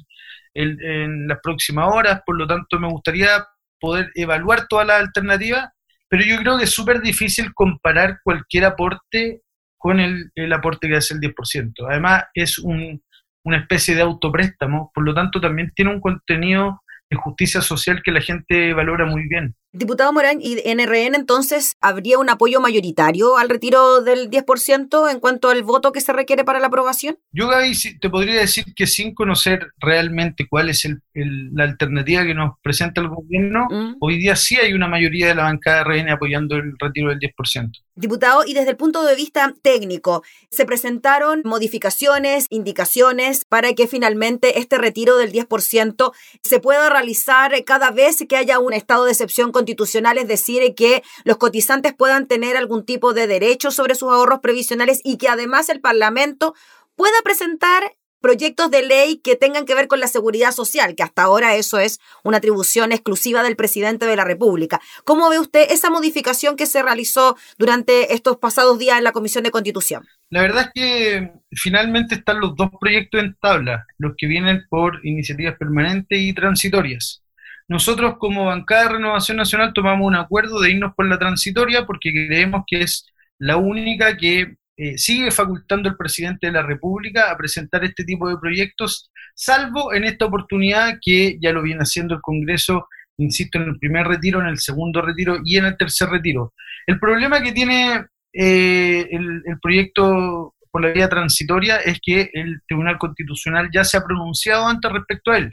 en 0.53 1.27
las 1.27 1.37
próximas 1.43 1.87
horas, 1.93 2.21
por 2.25 2.35
lo 2.35 2.47
tanto 2.47 2.79
me 2.79 2.89
gustaría 2.89 3.45
poder 3.79 4.09
evaluar 4.15 4.67
todas 4.67 4.87
las 4.87 5.01
alternativas, 5.01 5.69
pero 6.09 6.23
yo 6.23 6.37
creo 6.37 6.57
que 6.57 6.63
es 6.63 6.71
súper 6.71 7.01
difícil 7.01 7.53
comparar 7.53 8.19
cualquier 8.23 8.65
aporte 8.65 9.41
con 9.77 9.99
el, 9.99 10.53
aporte 10.53 10.87
que 10.87 10.95
hace 10.95 11.13
el 11.13 11.19
10%. 11.19 11.73
Además, 11.89 12.23
es 12.33 12.57
una 12.57 13.57
especie 13.57 13.95
de 13.95 14.01
autopréstamo, 14.01 14.91
por 14.93 15.05
lo 15.05 15.13
tanto 15.13 15.39
también 15.39 15.71
tiene 15.75 15.91
un 15.91 16.01
contenido 16.01 16.81
de 17.09 17.17
justicia 17.17 17.61
social 17.61 18.01
que 18.03 18.11
la 18.11 18.21
gente 18.21 18.73
valora 18.73 19.05
muy 19.05 19.27
bien. 19.27 19.55
Diputado 19.73 20.13
Morán, 20.13 20.39
¿y 20.41 20.55
NRN 20.65 21.13
entonces 21.15 21.75
habría 21.81 22.17
un 22.19 22.29
apoyo 22.29 22.61
mayoritario 22.61 23.37
al 23.37 23.49
retiro 23.49 24.01
del 24.01 24.29
10% 24.29 25.11
en 25.11 25.19
cuanto 25.19 25.49
al 25.49 25.61
voto 25.63 25.91
que 25.91 25.99
se 25.99 26.13
requiere 26.13 26.45
para 26.45 26.59
la 26.59 26.67
aprobación? 26.67 27.19
Yo, 27.33 27.49
Gaby, 27.49 27.73
te 27.99 28.09
podría 28.09 28.39
decir 28.39 28.63
que 28.75 28.87
sin 28.87 29.13
conocer 29.13 29.67
realmente 29.77 30.47
cuál 30.49 30.69
es 30.69 30.87
la 31.13 31.65
alternativa 31.65 32.23
que 32.23 32.33
nos 32.33 32.53
presenta 32.63 33.01
el 33.01 33.09
gobierno, 33.09 33.67
mm. 33.69 33.97
hoy 33.99 34.17
día 34.17 34.37
sí 34.37 34.55
hay 34.55 34.73
una 34.73 34.87
mayoría 34.87 35.27
de 35.27 35.35
la 35.35 35.43
bancada 35.43 35.83
de 35.83 36.01
RN 36.01 36.11
apoyando 36.11 36.55
el 36.55 36.73
retiro 36.79 37.09
del 37.09 37.19
10%. 37.19 37.71
Diputado, 37.95 38.45
y 38.45 38.53
desde 38.53 38.69
el 38.69 38.77
punto 38.77 39.03
de 39.03 39.15
vista 39.15 39.53
técnico, 39.61 40.23
¿se 40.49 40.65
presentaron 40.65 41.41
modificaciones, 41.43 42.45
indicaciones 42.51 43.43
para 43.43 43.73
que 43.73 43.87
finalmente 43.87 44.59
este 44.59 44.77
retiro 44.77 45.17
del 45.17 45.31
10% 45.31 46.13
se 46.43 46.59
pueda 46.59 46.89
realizar 46.89 47.51
cada 47.65 47.91
vez 47.91 48.23
que 48.29 48.37
haya 48.37 48.59
un 48.59 48.73
estado 48.73 49.05
de 49.05 49.11
excepción 49.11 49.51
constitucional, 49.57 50.19
es 50.19 50.27
decir, 50.27 50.61
que 50.75 51.01
los 51.23 51.37
cotizantes 51.37 51.95
puedan 51.95 52.27
tener 52.27 52.57
algún 52.57 52.85
tipo 52.85 53.15
de 53.15 53.25
derecho 53.25 53.71
sobre 53.71 53.95
sus 53.95 54.09
ahorros 54.09 54.39
previsionales 54.39 55.01
y 55.03 55.17
que 55.17 55.29
además 55.29 55.69
el 55.69 55.81
Parlamento 55.81 56.53
pueda 56.95 57.15
presentar 57.23 57.95
proyectos 58.21 58.71
de 58.71 58.83
ley 58.83 59.17
que 59.23 59.35
tengan 59.35 59.65
que 59.65 59.75
ver 59.75 59.87
con 59.87 59.99
la 59.99 60.07
seguridad 60.07 60.51
social, 60.51 60.95
que 60.95 61.03
hasta 61.03 61.23
ahora 61.23 61.55
eso 61.55 61.79
es 61.79 61.99
una 62.23 62.37
atribución 62.37 62.91
exclusiva 62.91 63.43
del 63.43 63.55
presidente 63.55 64.05
de 64.05 64.15
la 64.15 64.25
República. 64.25 64.81
¿Cómo 65.05 65.29
ve 65.29 65.39
usted 65.39 65.71
esa 65.71 65.89
modificación 65.89 66.55
que 66.55 66.65
se 66.65 66.83
realizó 66.83 67.37
durante 67.57 68.13
estos 68.13 68.37
pasados 68.37 68.79
días 68.79 68.97
en 68.97 69.03
la 69.03 69.11
Comisión 69.11 69.43
de 69.43 69.51
Constitución? 69.51 70.05
La 70.29 70.41
verdad 70.41 70.65
es 70.65 70.71
que 70.73 71.31
finalmente 71.51 72.15
están 72.15 72.39
los 72.39 72.55
dos 72.55 72.69
proyectos 72.79 73.21
en 73.21 73.35
tabla, 73.39 73.85
los 73.97 74.13
que 74.17 74.27
vienen 74.27 74.65
por 74.69 74.99
iniciativas 75.05 75.55
permanentes 75.57 76.19
y 76.19 76.33
transitorias. 76.33 77.23
Nosotros 77.69 78.15
como 78.17 78.45
bancada 78.45 78.83
de 78.83 78.89
Renovación 78.93 79.37
Nacional 79.37 79.73
tomamos 79.73 80.07
un 80.07 80.15
acuerdo 80.15 80.61
de 80.61 80.71
irnos 80.71 80.93
por 80.95 81.05
la 81.05 81.19
transitoria 81.19 81.85
porque 81.85 82.11
creemos 82.11 82.63
que 82.65 82.81
es 82.81 83.05
la 83.39 83.57
única 83.57 84.15
que 84.15 84.55
eh, 84.77 84.97
sigue 84.97 85.31
facultando 85.31 85.89
al 85.89 85.97
presidente 85.97 86.47
de 86.47 86.53
la 86.53 86.61
República 86.61 87.29
a 87.29 87.37
presentar 87.37 87.83
este 87.83 88.05
tipo 88.05 88.29
de 88.29 88.37
proyectos, 88.37 89.11
salvo 89.35 89.93
en 89.93 90.05
esta 90.05 90.25
oportunidad 90.25 90.97
que 91.01 91.37
ya 91.41 91.51
lo 91.51 91.61
viene 91.61 91.81
haciendo 91.81 92.15
el 92.15 92.21
Congreso, 92.21 92.87
insisto, 93.17 93.57
en 93.57 93.69
el 93.69 93.79
primer 93.79 94.07
retiro, 94.07 94.39
en 94.39 94.47
el 94.47 94.59
segundo 94.59 95.01
retiro 95.01 95.39
y 95.43 95.57
en 95.57 95.65
el 95.65 95.77
tercer 95.77 96.09
retiro. 96.09 96.53
El 96.85 96.99
problema 96.99 97.41
que 97.41 97.51
tiene 97.51 98.05
eh, 98.31 99.07
el, 99.11 99.41
el 99.45 99.59
proyecto 99.61 100.55
por 100.71 100.83
la 100.83 100.93
vía 100.93 101.09
transitoria 101.09 101.77
es 101.77 101.99
que 102.01 102.29
el 102.33 102.61
Tribunal 102.65 102.97
Constitucional 102.97 103.69
ya 103.73 103.83
se 103.83 103.97
ha 103.97 104.03
pronunciado 104.03 104.67
antes 104.67 104.91
respecto 104.91 105.31
a 105.31 105.39
él 105.39 105.51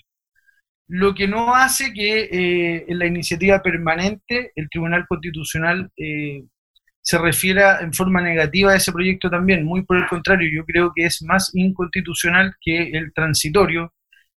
lo 0.89 1.15
que 1.15 1.27
no 1.27 1.55
hace 1.55 1.93
que 1.93 2.25
eh, 2.25 2.85
en 2.89 2.99
la 2.99 3.07
iniciativa 3.07 3.63
permanente 3.63 4.53
el 4.55 4.69
Tribunal 4.69 5.07
Constitucional 5.09 5.91
eh, 5.97 6.45
se 7.01 7.19
refiera 7.19 7.81
en 7.81 7.93
forma 7.93 8.21
negativa 8.23 8.73
a 8.73 8.77
ese 8.77 8.93
proyecto 8.93 9.31
también. 9.31 9.65
Muy 9.65 9.85
por 9.85 9.97
el 9.97 10.07
contrario, 10.09 10.49
yo 10.55 10.65
creo 10.65 10.93
que 10.95 11.07
es 11.07 11.23
más 11.23 11.51
inconstitucional 11.55 12.55
que 12.61 12.91
el 12.91 13.13
transitorio, 13.15 13.93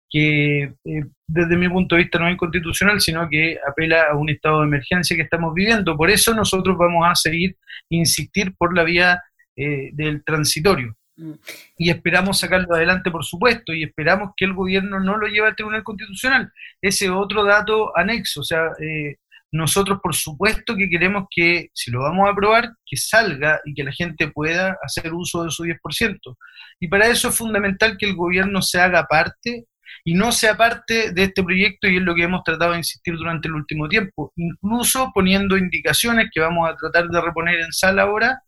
que 0.09 0.63
eh, 0.63 1.03
desde 1.27 1.57
mi 1.57 1.69
punto 1.69 1.95
de 1.95 2.03
vista 2.03 2.19
no 2.19 2.27
es 2.27 2.33
inconstitucional, 2.33 3.01
sino 3.01 3.27
que 3.29 3.57
apela 3.67 4.03
a 4.11 4.15
un 4.15 4.29
estado 4.29 4.61
de 4.61 4.67
emergencia 4.67 5.15
que 5.15 5.23
estamos 5.23 5.53
viviendo. 5.53 5.97
Por 5.97 6.09
eso 6.11 6.33
nosotros 6.33 6.77
vamos 6.77 7.05
a 7.07 7.15
seguir 7.15 7.57
insistir 7.89 8.53
por 8.57 8.75
la 8.75 8.83
vía 8.83 9.21
del 9.55 10.21
transitorio. 10.25 10.97
Mm. 11.17 11.33
Y 11.77 11.89
esperamos 11.89 12.39
sacarlo 12.39 12.75
adelante, 12.75 13.11
por 13.11 13.23
supuesto, 13.23 13.73
y 13.73 13.83
esperamos 13.83 14.31
que 14.35 14.45
el 14.45 14.53
gobierno 14.53 14.99
no 14.99 15.17
lo 15.17 15.27
lleve 15.27 15.47
al 15.47 15.55
Tribunal 15.55 15.83
Constitucional. 15.83 16.51
Ese 16.81 17.09
otro 17.09 17.43
dato 17.43 17.95
anexo, 17.97 18.41
o 18.41 18.43
sea, 18.43 18.67
eh, 18.79 19.15
nosotros 19.51 19.99
por 20.03 20.13
supuesto 20.13 20.75
que 20.75 20.89
queremos 20.89 21.25
que, 21.29 21.69
si 21.73 21.89
lo 21.89 22.01
vamos 22.01 22.27
a 22.27 22.31
aprobar, 22.31 22.73
que 22.85 22.97
salga 22.97 23.61
y 23.63 23.73
que 23.73 23.83
la 23.83 23.91
gente 23.91 24.29
pueda 24.29 24.77
hacer 24.83 25.13
uso 25.13 25.43
de 25.43 25.51
su 25.51 25.63
10%. 25.63 26.37
Y 26.79 26.87
para 26.87 27.07
eso 27.07 27.29
es 27.29 27.37
fundamental 27.37 27.97
que 27.97 28.05
el 28.05 28.15
gobierno 28.15 28.61
se 28.61 28.81
haga 28.81 29.05
parte 29.05 29.65
y 30.07 30.13
no 30.13 30.31
sea 30.31 30.55
parte 30.55 31.11
de 31.11 31.23
este 31.23 31.43
proyecto 31.43 31.87
y 31.87 31.97
es 31.97 32.03
lo 32.03 32.13
que 32.13 32.23
hemos 32.23 32.43
tratado 32.43 32.73
de 32.73 32.77
insistir 32.77 33.15
durante 33.15 33.47
el 33.47 33.55
último 33.55 33.89
tiempo, 33.89 34.31
incluso 34.35 35.11
poniendo 35.13 35.57
indicaciones 35.57 36.29
que 36.31 36.39
vamos 36.39 36.69
a 36.69 36.75
tratar 36.75 37.07
de 37.07 37.21
reponer 37.21 37.59
en 37.59 37.71
sala 37.71 38.03
ahora 38.03 38.39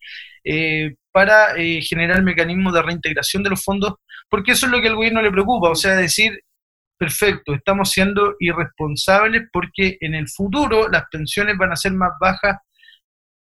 eh, 0.44 0.96
para 1.12 1.58
eh, 1.58 1.82
generar 1.82 2.22
mecanismos 2.22 2.76
de 2.76 2.84
reintegración 2.84 3.42
de 3.42 3.50
los 3.50 3.64
fondos, 3.64 3.96
porque 4.30 4.52
eso 4.52 4.68
es 4.68 4.72
lo 4.72 4.80
que 4.80 4.90
al 4.90 4.96
gobierno 4.96 5.20
le 5.20 5.32
preocupa, 5.32 5.72
o 5.72 5.76
sea, 5.76 5.96
decir, 5.96 6.40
perfecto, 6.96 7.56
estamos 7.56 7.90
siendo 7.90 8.36
irresponsables 8.40 9.48
porque 9.52 9.98
en 10.00 10.14
el 10.14 10.30
futuro 10.30 10.88
las 10.90 11.06
pensiones 11.12 11.58
van 11.58 11.72
a 11.72 11.76
ser 11.76 11.94
más 11.94 12.12
bajas 12.20 12.58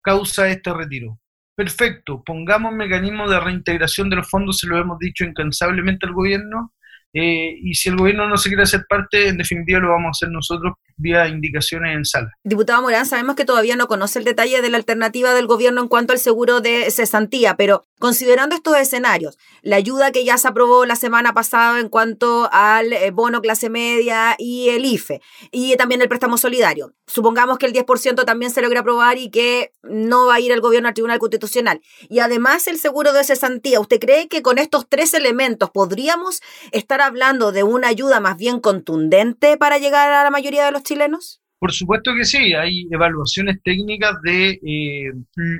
causa 0.02 0.44
de 0.44 0.52
este 0.52 0.74
retiro. 0.74 1.20
Perfecto, 1.54 2.24
pongamos 2.24 2.72
mecanismos 2.74 3.30
de 3.30 3.42
reintegración 3.42 4.10
de 4.10 4.18
los 4.18 4.30
fondos, 4.30 4.60
se 4.60 4.68
lo 4.68 4.78
hemos 4.78 5.00
dicho 5.00 5.26
incansablemente 5.26 6.06
al 6.06 6.14
gobierno, 6.14 6.74
Eh, 7.18 7.58
y 7.64 7.74
si 7.76 7.88
el 7.88 7.96
gobierno 7.96 8.28
no 8.28 8.36
se 8.36 8.50
quiere 8.50 8.64
hacer 8.64 8.86
parte, 8.90 9.30
en 9.30 9.38
definitiva 9.38 9.80
lo 9.80 9.90
vamos 9.90 10.08
a 10.08 10.12
hacer 10.12 10.30
nosotros 10.30 10.74
vía 10.98 11.28
indicaciones 11.28 11.96
en 11.96 12.04
sala. 12.04 12.32
Diputado 12.44 12.82
Morán, 12.82 13.06
sabemos 13.06 13.36
que 13.36 13.46
todavía 13.46 13.78
no 13.78 13.88
conoce 13.88 14.20
el 14.20 14.26
detalle 14.26 14.62
de 14.62 14.70
la 14.70 14.78
alternativa 14.78 15.34
del 15.34 15.48
gobierno 15.48 15.82
en 15.82 15.88
cuanto 15.88 16.12
al 16.12 16.20
seguro 16.20 16.60
de 16.60 16.92
cesantía, 16.92 17.56
pero 17.56 17.86
considerando 18.00 18.56
estos 18.56 18.78
escenarios, 18.78 19.38
la 19.62 19.78
ayuda 19.78 20.12
que 20.12 20.26
ya 20.26 20.38
se 20.38 20.48
aprobó 20.48 20.86
la 20.86 20.98
semana 20.98 21.34
pasada 21.34 21.80
en 21.80 21.90
cuanto 21.90 22.50
al 22.52 22.92
eh, 22.92 23.12
bono 23.12 23.42
clase 23.42 23.70
media 23.70 24.36
y 24.38 24.70
el 24.70 24.86
IFE, 24.86 25.22
y 25.52 25.76
también 25.78 26.02
el 26.02 26.10
préstamo 26.10 26.38
solidario, 26.38 26.94
supongamos 27.08 27.58
que 27.58 27.66
el 27.66 27.74
10% 27.74 28.26
también 28.26 28.52
se 28.52 28.62
logra 28.62 28.82
aprobar 28.82 29.18
y 29.18 29.30
que 29.30 29.72
no 29.84 30.28
va 30.28 30.36
a 30.36 30.40
ir 30.42 30.52
el 30.52 30.62
gobierno 30.62 30.90
al 30.90 30.94
Tribunal 30.94 31.20
Constitucional, 31.20 31.82
y 32.10 32.20
además 32.20 32.68
el 32.68 32.78
seguro 32.78 33.14
de 33.14 33.24
cesantía, 33.24 33.80
¿usted 33.80 34.00
cree 34.00 34.28
que 34.28 34.42
con 34.42 34.58
estos 34.58 34.88
tres 34.90 35.14
elementos 35.14 35.70
podríamos 35.72 36.42
estar 36.72 37.02
hablando 37.06 37.52
de 37.52 37.64
una 37.64 37.88
ayuda 37.90 38.20
más 38.20 38.38
bien 38.38 38.60
contundente 38.60 39.58
para 39.58 39.78
llegar 39.78 40.12
a 40.12 40.24
la 40.24 40.32
mayoría 40.32 40.66
de 40.66 40.72
los 40.72 40.84
chilenos? 40.84 41.42
Por 41.66 41.72
supuesto 41.72 42.14
que 42.14 42.26
sí, 42.26 42.54
hay 42.54 42.88
evaluaciones 42.92 43.58
técnicas 43.64 44.22
de 44.24 44.52
eh, 44.52 45.12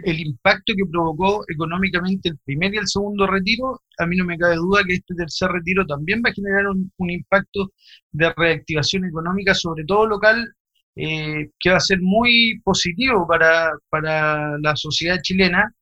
el 0.04 0.20
impacto 0.20 0.74
que 0.78 0.86
provocó 0.92 1.44
económicamente 1.48 2.30
el 2.30 2.38
primer 2.46 2.76
y 2.76 2.78
el 2.78 2.88
segundo 2.88 3.26
retiro. 3.26 3.82
A 3.98 4.06
mí 4.06 4.16
no 4.18 4.26
me 4.26 4.38
cabe 4.38 4.58
duda 4.58 4.84
que 4.86 4.96
este 4.96 5.16
tercer 5.16 5.50
retiro 5.50 5.86
también 5.88 6.22
va 6.24 6.30
a 6.30 6.34
generar 6.34 6.68
un, 6.68 7.10
impacto 7.10 7.72
de 8.12 8.32
reactivación 8.38 9.06
económica, 9.06 9.56
sobre 9.56 9.86
todo 9.86 10.06
local, 10.06 10.54
eh, 10.96 11.50
que 11.60 11.70
va 11.72 11.78
a 11.78 11.80
ser 11.80 12.00
muy 12.02 12.60
positivo 12.64 13.26
para, 13.28 13.72
para 13.90 14.60
la 14.60 14.76
sociedad 14.76 15.20
chilena. 15.24 15.74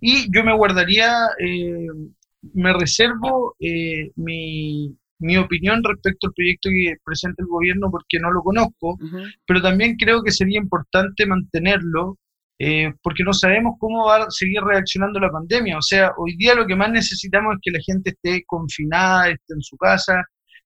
Y 0.00 0.32
yo 0.32 0.42
me 0.44 0.56
guardaría, 0.56 1.12
eh, 1.38 1.86
me 2.54 2.72
reservo 2.72 3.56
mi, 4.16 4.96
mi 5.18 5.36
opinión 5.36 5.82
respecto 5.82 6.28
al 6.28 6.34
proyecto 6.34 6.68
que 6.70 6.96
presenta 7.04 7.42
el 7.42 7.48
gobierno 7.48 7.90
porque 7.90 8.18
no 8.18 8.30
lo 8.30 8.42
conozco, 8.42 8.98
pero 9.46 9.62
también 9.62 9.96
creo 9.96 10.22
que 10.22 10.30
sería 10.30 10.58
importante 10.58 11.26
mantenerlo 11.26 12.18
eh, 12.58 12.92
porque 13.02 13.22
no 13.22 13.32
sabemos 13.32 13.74
cómo 13.78 14.06
va 14.06 14.24
a 14.24 14.30
seguir 14.30 14.62
reaccionando 14.62 15.20
la 15.20 15.30
pandemia. 15.30 15.78
O 15.78 15.82
sea, 15.82 16.12
hoy 16.16 16.36
día 16.36 16.54
lo 16.54 16.66
que 16.66 16.76
más 16.76 16.90
necesitamos 16.90 17.54
es 17.54 17.60
que 17.62 17.70
la 17.70 17.80
gente 17.84 18.10
esté 18.10 18.44
confinada, 18.46 19.30
esté 19.30 19.54
en 19.54 19.62
su 19.62 19.76
casa, 19.76 20.22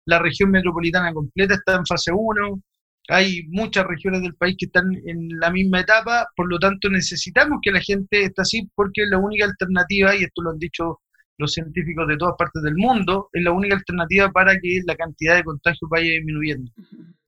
la 0.07 0.19
región 0.19 0.51
metropolitana 0.51 1.13
completa 1.13 1.55
está 1.55 1.77
en 1.77 1.87
fase 1.87 2.13
1, 2.13 2.63
hay 3.09 3.43
muchas 3.49 3.87
regiones 3.87 4.23
del 4.23 4.35
país 4.35 4.57
que 4.59 4.67
están 4.67 4.85
en 5.05 5.29
la 5.41 5.51
misma 5.51 5.81
etapa, 5.81 6.29
por 6.37 6.49
lo 6.49 6.59
tanto 6.59 6.89
necesitamos 6.89 7.59
que 7.63 7.73
la 7.73 7.81
gente 7.81 8.25
esté 8.25 8.43
así 8.43 8.71
porque 8.75 9.03
es 9.03 9.11
la 9.11 9.19
única 9.19 9.47
alternativa, 9.47 10.15
y 10.15 10.23
esto 10.25 10.43
lo 10.43 10.51
han 10.51 10.59
dicho 10.59 11.01
los 11.41 11.53
científicos 11.53 12.07
de 12.07 12.17
todas 12.17 12.35
partes 12.39 12.63
del 12.63 12.77
mundo, 12.77 13.29
es 13.33 13.43
la 13.43 13.51
única 13.51 13.75
alternativa 13.75 14.31
para 14.31 14.53
que 14.53 14.81
la 14.87 14.95
cantidad 14.95 15.35
de 15.35 15.45
contagios 15.45 15.89
vaya 15.91 16.11
disminuyendo. 16.11 16.71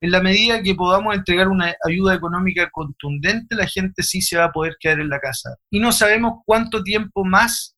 En 0.01 0.11
la 0.11 0.21
medida 0.21 0.63
que 0.63 0.75
podamos 0.75 1.15
entregar 1.17 1.49
una 1.49 1.75
ayuda 1.87 2.15
económica 2.15 2.69
contundente, 2.71 3.57
la 3.57 3.67
gente 3.67 4.03
sí 4.03 4.21
se 4.21 4.37
va 4.37 4.45
a 4.45 4.53
poder 4.53 4.77
quedar 4.79 5.01
en 5.01 5.09
la 5.09 5.19
casa. 5.19 5.57
Y 5.71 5.81
no 5.81 5.93
sabemos 5.93 6.43
cuánto 6.45 6.83
tiempo 6.83 7.25
más 7.25 7.77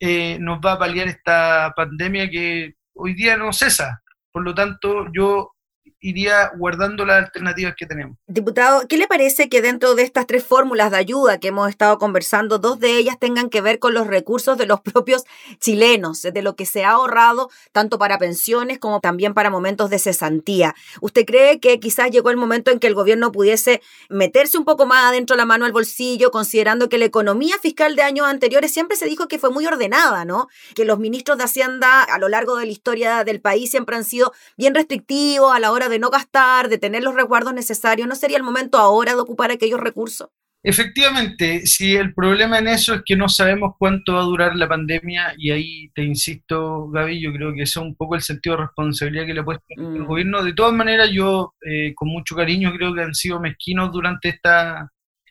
eh, 0.00 0.38
nos 0.40 0.60
va 0.64 0.74
a 0.74 0.78
paliar 0.78 1.08
esta 1.08 1.72
pandemia 1.76 2.30
que 2.30 2.74
hoy 2.94 3.14
día 3.14 3.36
no 3.36 3.52
cesa. 3.52 4.02
Por 4.32 4.44
lo 4.44 4.54
tanto, 4.54 5.06
yo 5.12 5.52
iría 6.00 6.50
guardando 6.56 7.04
las 7.04 7.24
alternativas 7.24 7.74
que 7.76 7.86
tenemos. 7.86 8.16
Diputado, 8.26 8.86
¿qué 8.88 8.96
le 8.96 9.08
parece 9.08 9.48
que 9.48 9.62
dentro 9.62 9.94
de 9.94 10.02
estas 10.02 10.26
tres 10.26 10.44
fórmulas 10.44 10.90
de 10.90 10.96
ayuda 10.96 11.38
que 11.38 11.48
hemos 11.48 11.68
estado 11.68 11.98
conversando, 11.98 12.58
dos 12.58 12.78
de 12.78 12.96
ellas 12.96 13.18
tengan 13.18 13.50
que 13.50 13.60
ver 13.60 13.78
con 13.78 13.94
los 13.94 14.06
recursos 14.06 14.56
de 14.58 14.66
los 14.66 14.80
propios 14.92 15.24
chilenos, 15.60 16.22
de 16.22 16.42
lo 16.42 16.54
que 16.54 16.66
se 16.66 16.84
ha 16.84 16.90
ahorrado 16.90 17.50
tanto 17.72 17.98
para 17.98 18.18
pensiones 18.18 18.78
como 18.78 19.00
también 19.00 19.34
para 19.34 19.50
momentos 19.50 19.90
de 19.90 19.98
cesantía? 19.98 20.74
¿Usted 21.00 21.24
cree 21.24 21.58
que 21.60 21.80
quizás 21.80 22.10
llegó 22.10 22.30
el 22.30 22.36
momento 22.36 22.70
en 22.70 22.78
que 22.78 22.86
el 22.86 22.94
gobierno 22.94 23.32
pudiese 23.32 23.82
meterse 24.08 24.58
un 24.58 24.64
poco 24.64 24.86
más 24.86 25.04
adentro 25.04 25.36
la 25.36 25.46
mano 25.46 25.64
al 25.64 25.72
bolsillo, 25.72 26.30
considerando 26.30 26.88
que 26.88 26.98
la 26.98 27.06
economía 27.06 27.56
fiscal 27.60 27.96
de 27.96 28.02
años 28.02 28.26
anteriores 28.26 28.72
siempre 28.72 28.96
se 28.96 29.06
dijo 29.06 29.28
que 29.28 29.38
fue 29.38 29.50
muy 29.50 29.66
ordenada, 29.66 30.24
¿no? 30.24 30.48
Que 30.74 30.84
los 30.84 30.98
ministros 30.98 31.38
de 31.38 31.44
Hacienda 31.44 32.02
a 32.02 32.18
lo 32.18 32.28
largo 32.28 32.56
de 32.56 32.66
la 32.66 32.72
historia 32.72 33.24
del 33.24 33.40
país 33.40 33.70
siempre 33.70 33.96
han 33.96 34.04
sido 34.04 34.32
bien 34.56 34.74
restrictivos 34.74 35.54
a 35.54 35.58
la 35.58 35.72
hora 35.72 35.87
de 35.88 35.98
no 35.98 36.10
gastar, 36.10 36.68
de 36.68 36.78
tener 36.78 37.02
los 37.02 37.14
resguardos 37.14 37.54
necesarios, 37.54 38.08
¿no 38.08 38.14
sería 38.14 38.36
el 38.36 38.42
momento 38.42 38.78
ahora 38.78 39.14
de 39.14 39.20
ocupar 39.20 39.50
aquellos 39.50 39.80
recursos? 39.80 40.28
Efectivamente, 40.62 41.66
si 41.66 41.94
el 41.94 42.12
problema 42.12 42.58
en 42.58 42.66
eso 42.66 42.94
es 42.94 43.02
que 43.04 43.16
no 43.16 43.28
sabemos 43.28 43.74
cuánto 43.78 44.14
va 44.14 44.20
a 44.20 44.24
durar 44.24 44.56
la 44.56 44.68
pandemia 44.68 45.32
y 45.38 45.50
ahí 45.52 45.88
te 45.94 46.02
insisto, 46.02 46.88
Gaby, 46.90 47.20
yo 47.20 47.32
creo 47.32 47.54
que 47.54 47.62
ese 47.62 47.78
es 47.78 47.86
un 47.86 47.94
poco 47.94 48.16
el 48.16 48.22
sentido 48.22 48.56
de 48.56 48.62
responsabilidad 48.62 49.26
que 49.26 49.34
le 49.34 49.40
ha 49.40 49.44
puesto 49.44 49.64
el 49.68 49.84
mm. 49.84 50.06
gobierno. 50.06 50.42
De 50.42 50.54
todas 50.54 50.72
maneras, 50.72 51.10
yo 51.12 51.54
eh, 51.64 51.94
con 51.94 52.08
mucho 52.08 52.34
cariño 52.34 52.72
creo 52.74 52.92
que 52.92 53.02
han 53.02 53.14
sido 53.14 53.38
mezquinos 53.38 53.92
durante 53.92 54.30
esta 54.30 54.90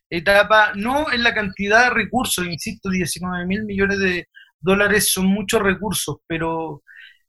etapa, 0.10 0.72
no 0.76 1.12
en 1.12 1.24
la 1.24 1.34
cantidad 1.34 1.84
de 1.84 1.90
recursos, 1.90 2.46
insisto, 2.46 2.90
19 2.90 3.46
mil 3.46 3.66
millones 3.66 4.00
de 4.00 4.28
dólares 4.60 5.12
son 5.12 5.28
muchos 5.28 5.62
recursos, 5.62 6.18
pero 6.26 6.84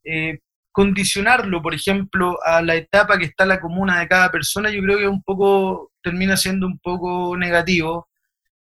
eh, 0.05 0.39
condicionarlo, 0.79 1.61
por 1.61 1.75
ejemplo, 1.75 2.39
a 2.45 2.63
la 2.63 2.77
etapa 2.77 3.19
que 3.19 3.25
está 3.25 3.45
la 3.45 3.59
comuna 3.59 3.99
de 3.99 4.07
cada 4.07 4.31
persona, 4.31 4.71
yo 4.71 4.81
creo 4.81 4.97
que 4.99 5.09
un 5.09 5.25
poco 5.25 5.91
termina 6.01 6.37
siendo 6.37 6.69
un 6.69 6.79
poco 6.79 7.37
negativo, 7.37 8.09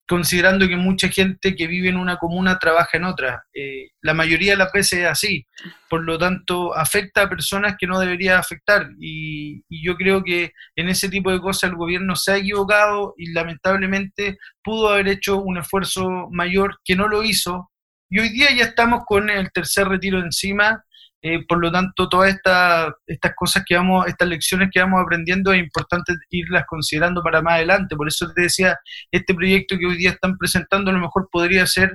considerando 0.08 0.68
que 0.68 0.76
mucha 0.76 1.10
gente 1.10 1.56
que 1.56 1.66
vive 1.66 1.90
en 1.90 1.98
una 1.98 2.18
comuna 2.18 2.60
trabaja 2.60 2.98
en 3.00 3.06
otra. 3.06 3.44
Eh, 3.56 3.88
la 4.02 4.14
mayoría 4.14 4.52
de 4.52 4.58
las 4.58 4.72
veces 4.72 5.00
es 5.00 5.08
así, 5.08 5.48
por 5.90 6.04
lo 6.04 6.20
tanto 6.20 6.78
afecta 6.78 7.24
a 7.24 7.30
personas 7.30 7.76
que 7.76 7.88
no 7.88 8.00
debería 8.00 8.38
afectar. 8.38 8.88
Y, 9.00 9.64
y, 9.68 9.84
yo 9.84 9.96
creo 9.96 10.24
que 10.24 10.52
en 10.76 10.90
ese 10.90 11.10
tipo 11.10 11.32
de 11.32 11.42
cosas 11.42 11.72
el 11.72 11.76
gobierno 11.76 12.16
se 12.16 12.34
ha 12.34 12.38
equivocado 12.38 13.16
y 13.18 13.32
lamentablemente 13.32 14.38
pudo 14.64 14.90
haber 14.90 15.08
hecho 15.08 15.42
un 15.42 15.58
esfuerzo 15.58 16.30
mayor 16.30 16.78
que 16.86 16.96
no 16.96 17.08
lo 17.08 17.24
hizo. 17.24 17.72
Y 18.12 18.20
hoy 18.20 18.30
día 18.30 18.50
ya 18.56 18.66
estamos 18.66 19.06
con 19.08 19.32
el 19.32 19.52
tercer 19.52 19.88
retiro 19.88 20.20
encima 20.20 20.85
eh, 21.28 21.44
por 21.48 21.60
lo 21.60 21.72
tanto, 21.72 22.08
todas 22.08 22.36
esta, 22.36 22.96
estas 23.08 23.34
cosas 23.36 23.64
que 23.66 23.76
vamos, 23.76 24.06
estas 24.06 24.28
lecciones 24.28 24.70
que 24.72 24.80
vamos 24.80 25.02
aprendiendo 25.02 25.52
es 25.52 25.60
importante 25.60 26.14
irlas 26.30 26.66
considerando 26.68 27.24
para 27.24 27.42
más 27.42 27.56
adelante. 27.56 27.96
Por 27.96 28.08
eso 28.08 28.32
te 28.32 28.44
decía, 28.44 28.78
este 29.10 29.34
proyecto 29.34 29.76
que 29.76 29.88
hoy 29.88 29.98
día 29.98 30.12
están 30.12 30.38
presentando 30.38 30.92
a 30.92 30.94
lo 30.94 31.00
mejor 31.00 31.28
podría 31.32 31.66
ser 31.66 31.94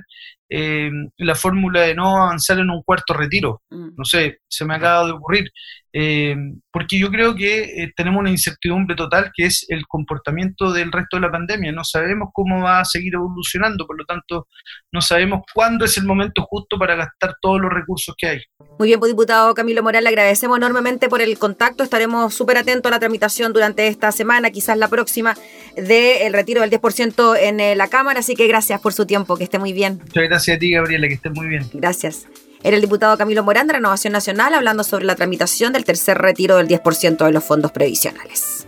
eh, 0.53 0.91
la 1.17 1.33
fórmula 1.33 1.81
de 1.81 1.95
no 1.95 2.23
avanzar 2.23 2.59
en 2.59 2.69
un 2.69 2.83
cuarto 2.83 3.13
retiro. 3.13 3.61
Mm. 3.69 3.95
No 3.95 4.03
sé, 4.03 4.39
se 4.49 4.65
me 4.65 4.75
acaba 4.75 5.05
de 5.05 5.13
ocurrir. 5.13 5.49
Eh, 5.93 6.35
porque 6.71 6.97
yo 6.97 7.09
creo 7.09 7.35
que 7.35 7.83
eh, 7.83 7.91
tenemos 7.97 8.21
una 8.21 8.29
incertidumbre 8.29 8.95
total 8.95 9.29
que 9.33 9.45
es 9.45 9.65
el 9.67 9.85
comportamiento 9.87 10.71
del 10.71 10.91
resto 10.91 11.17
de 11.17 11.21
la 11.21 11.31
pandemia. 11.31 11.71
No 11.71 11.83
sabemos 11.83 12.29
cómo 12.33 12.61
va 12.61 12.81
a 12.81 12.85
seguir 12.85 13.13
evolucionando, 13.13 13.85
por 13.85 13.97
lo 13.97 14.05
tanto, 14.05 14.47
no 14.91 15.01
sabemos 15.01 15.41
cuándo 15.53 15.85
es 15.85 15.97
el 15.97 16.05
momento 16.05 16.45
justo 16.49 16.77
para 16.77 16.95
gastar 16.95 17.35
todos 17.41 17.59
los 17.61 17.71
recursos 17.71 18.13
que 18.17 18.27
hay. 18.27 18.41
Muy 18.77 18.87
bien, 18.87 18.99
pues 18.99 19.11
diputado 19.11 19.53
Camilo 19.53 19.83
Morales, 19.83 20.03
le 20.03 20.09
agradecemos 20.09 20.57
enormemente 20.57 21.07
por 21.07 21.21
el 21.21 21.37
contacto. 21.37 21.83
Estaremos 21.83 22.33
súper 22.33 22.57
atentos 22.57 22.89
a 22.89 22.95
la 22.95 22.99
tramitación 22.99 23.53
durante 23.53 23.87
esta 23.87 24.11
semana, 24.11 24.51
quizás 24.51 24.77
la 24.77 24.87
próxima, 24.87 25.35
del 25.75 26.33
retiro 26.33 26.61
del 26.61 26.71
10% 26.71 27.37
en 27.39 27.59
eh, 27.59 27.75
la 27.75 27.87
Cámara. 27.87 28.19
Así 28.19 28.35
que 28.35 28.47
gracias 28.47 28.79
por 28.81 28.93
su 28.93 29.05
tiempo, 29.05 29.37
que 29.37 29.45
esté 29.45 29.59
muy 29.59 29.73
bien. 29.73 29.99
Muchas 30.01 30.23
gracias 30.23 30.40
a 30.49 30.57
ti, 30.57 30.71
Gabriela, 30.71 31.07
que 31.07 31.13
esté 31.13 31.29
muy 31.29 31.47
bien. 31.47 31.69
Gracias. 31.73 32.25
Era 32.63 32.75
el 32.75 32.81
diputado 32.81 33.17
Camilo 33.17 33.43
Morán 33.43 33.67
de 33.67 33.73
Renovación 33.73 34.13
Nacional 34.13 34.53
hablando 34.53 34.83
sobre 34.83 35.05
la 35.05 35.15
tramitación 35.15 35.73
del 35.73 35.83
tercer 35.83 36.17
retiro 36.17 36.57
del 36.57 36.67
10% 36.67 37.25
de 37.25 37.31
los 37.31 37.43
fondos 37.43 37.71
previsionales. 37.71 38.67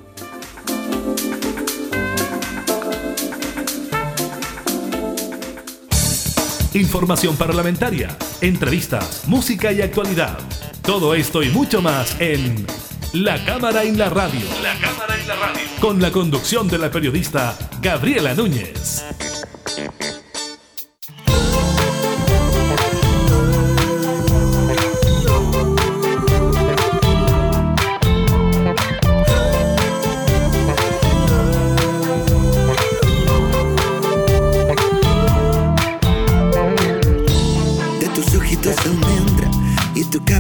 Información 6.74 7.38
parlamentaria, 7.38 8.18
entrevistas, 8.42 9.28
música 9.28 9.72
y 9.72 9.84
actualidad. 9.84 10.40
Todo 10.82 11.14
esto 11.14 11.44
y 11.44 11.50
mucho 11.50 11.84
más 11.84 12.20
en 12.20 12.66
La 13.14 13.46
Cámara 13.46 13.84
en 13.84 14.00
la 14.00 14.10
Radio. 14.10 14.42
La 14.64 14.74
Cámara 14.80 15.16
en 15.16 15.28
la 15.28 15.36
Radio. 15.36 15.62
Con 15.80 16.02
la 16.02 16.12
conducción 16.12 16.68
de 16.68 16.80
la 16.80 16.90
periodista 16.90 17.56
Gabriela 17.80 18.34
Núñez. 18.34 19.04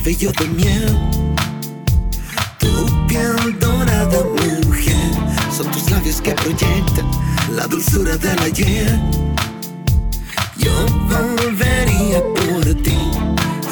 Cabello 0.04 0.32
de 0.34 0.48
miel, 0.50 0.98
tu 2.60 3.08
piel 3.08 3.60
dorada, 3.60 4.20
mujer, 4.66 4.96
son 5.56 5.72
tus 5.72 5.90
labios 5.90 6.22
que 6.22 6.32
proyectan 6.32 7.10
la 7.56 7.68
dulzura 7.68 8.18
del 8.18 8.40
ayer. 8.40 9.00
Yo 10.58 10.72
volvería 11.08 12.20
por 12.36 12.66
ti, 12.84 12.98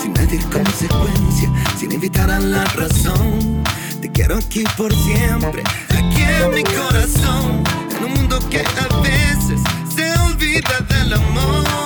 sin 0.01 0.13
medir 0.13 0.41
consecuencia, 0.49 1.51
sin 1.77 1.91
invitar 1.91 2.30
a 2.30 2.39
la 2.39 2.63
razón. 2.65 3.63
Te 4.01 4.12
quiero 4.12 4.38
aquí 4.38 4.63
por 4.77 4.93
siempre, 4.93 5.63
aquí 5.89 6.21
en 6.21 6.54
mi 6.54 6.63
corazón. 6.63 7.63
En 7.97 8.06
un 8.06 8.13
mundo 8.13 8.39
que 8.49 8.60
a 8.60 9.01
veces 9.01 9.60
se 9.95 10.17
olvida 10.21 10.80
del 10.88 11.13
amor. 11.13 11.81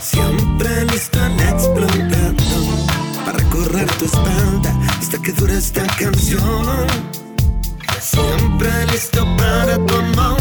Siempre 0.00 0.86
listo 0.86 1.20
al 1.20 1.38
explotando 1.40 2.86
para 3.26 3.36
recorrer 3.36 3.86
tu 3.98 4.06
espalda 4.06 4.74
hasta 4.98 5.18
que 5.18 5.32
dure 5.32 5.58
esta 5.58 5.86
canción. 5.98 6.86
Siempre 8.00 8.70
listo 8.92 9.26
para 9.36 9.76
tu 9.76 9.94
amor, 9.94 10.40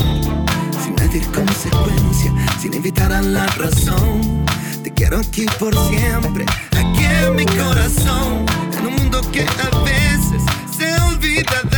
sin 0.82 0.96
medir 0.96 1.26
consecuencia, 1.32 2.32
sin 2.62 2.74
invitar 2.74 3.12
a 3.12 3.22
la 3.22 3.48
razón. 3.48 4.46
Te 4.82 4.94
quiero 4.94 5.20
aquí 5.20 5.46
por 5.60 5.74
siempre, 5.90 6.46
aquí 6.72 7.04
en 7.04 7.36
mi 7.36 7.46
corazón, 7.46 8.46
en 8.78 8.88
un 8.88 8.96
mundo 8.96 9.20
que 9.34 9.42
a 9.42 9.84
veces 9.84 10.42
se 10.78 11.02
olvida 11.02 11.73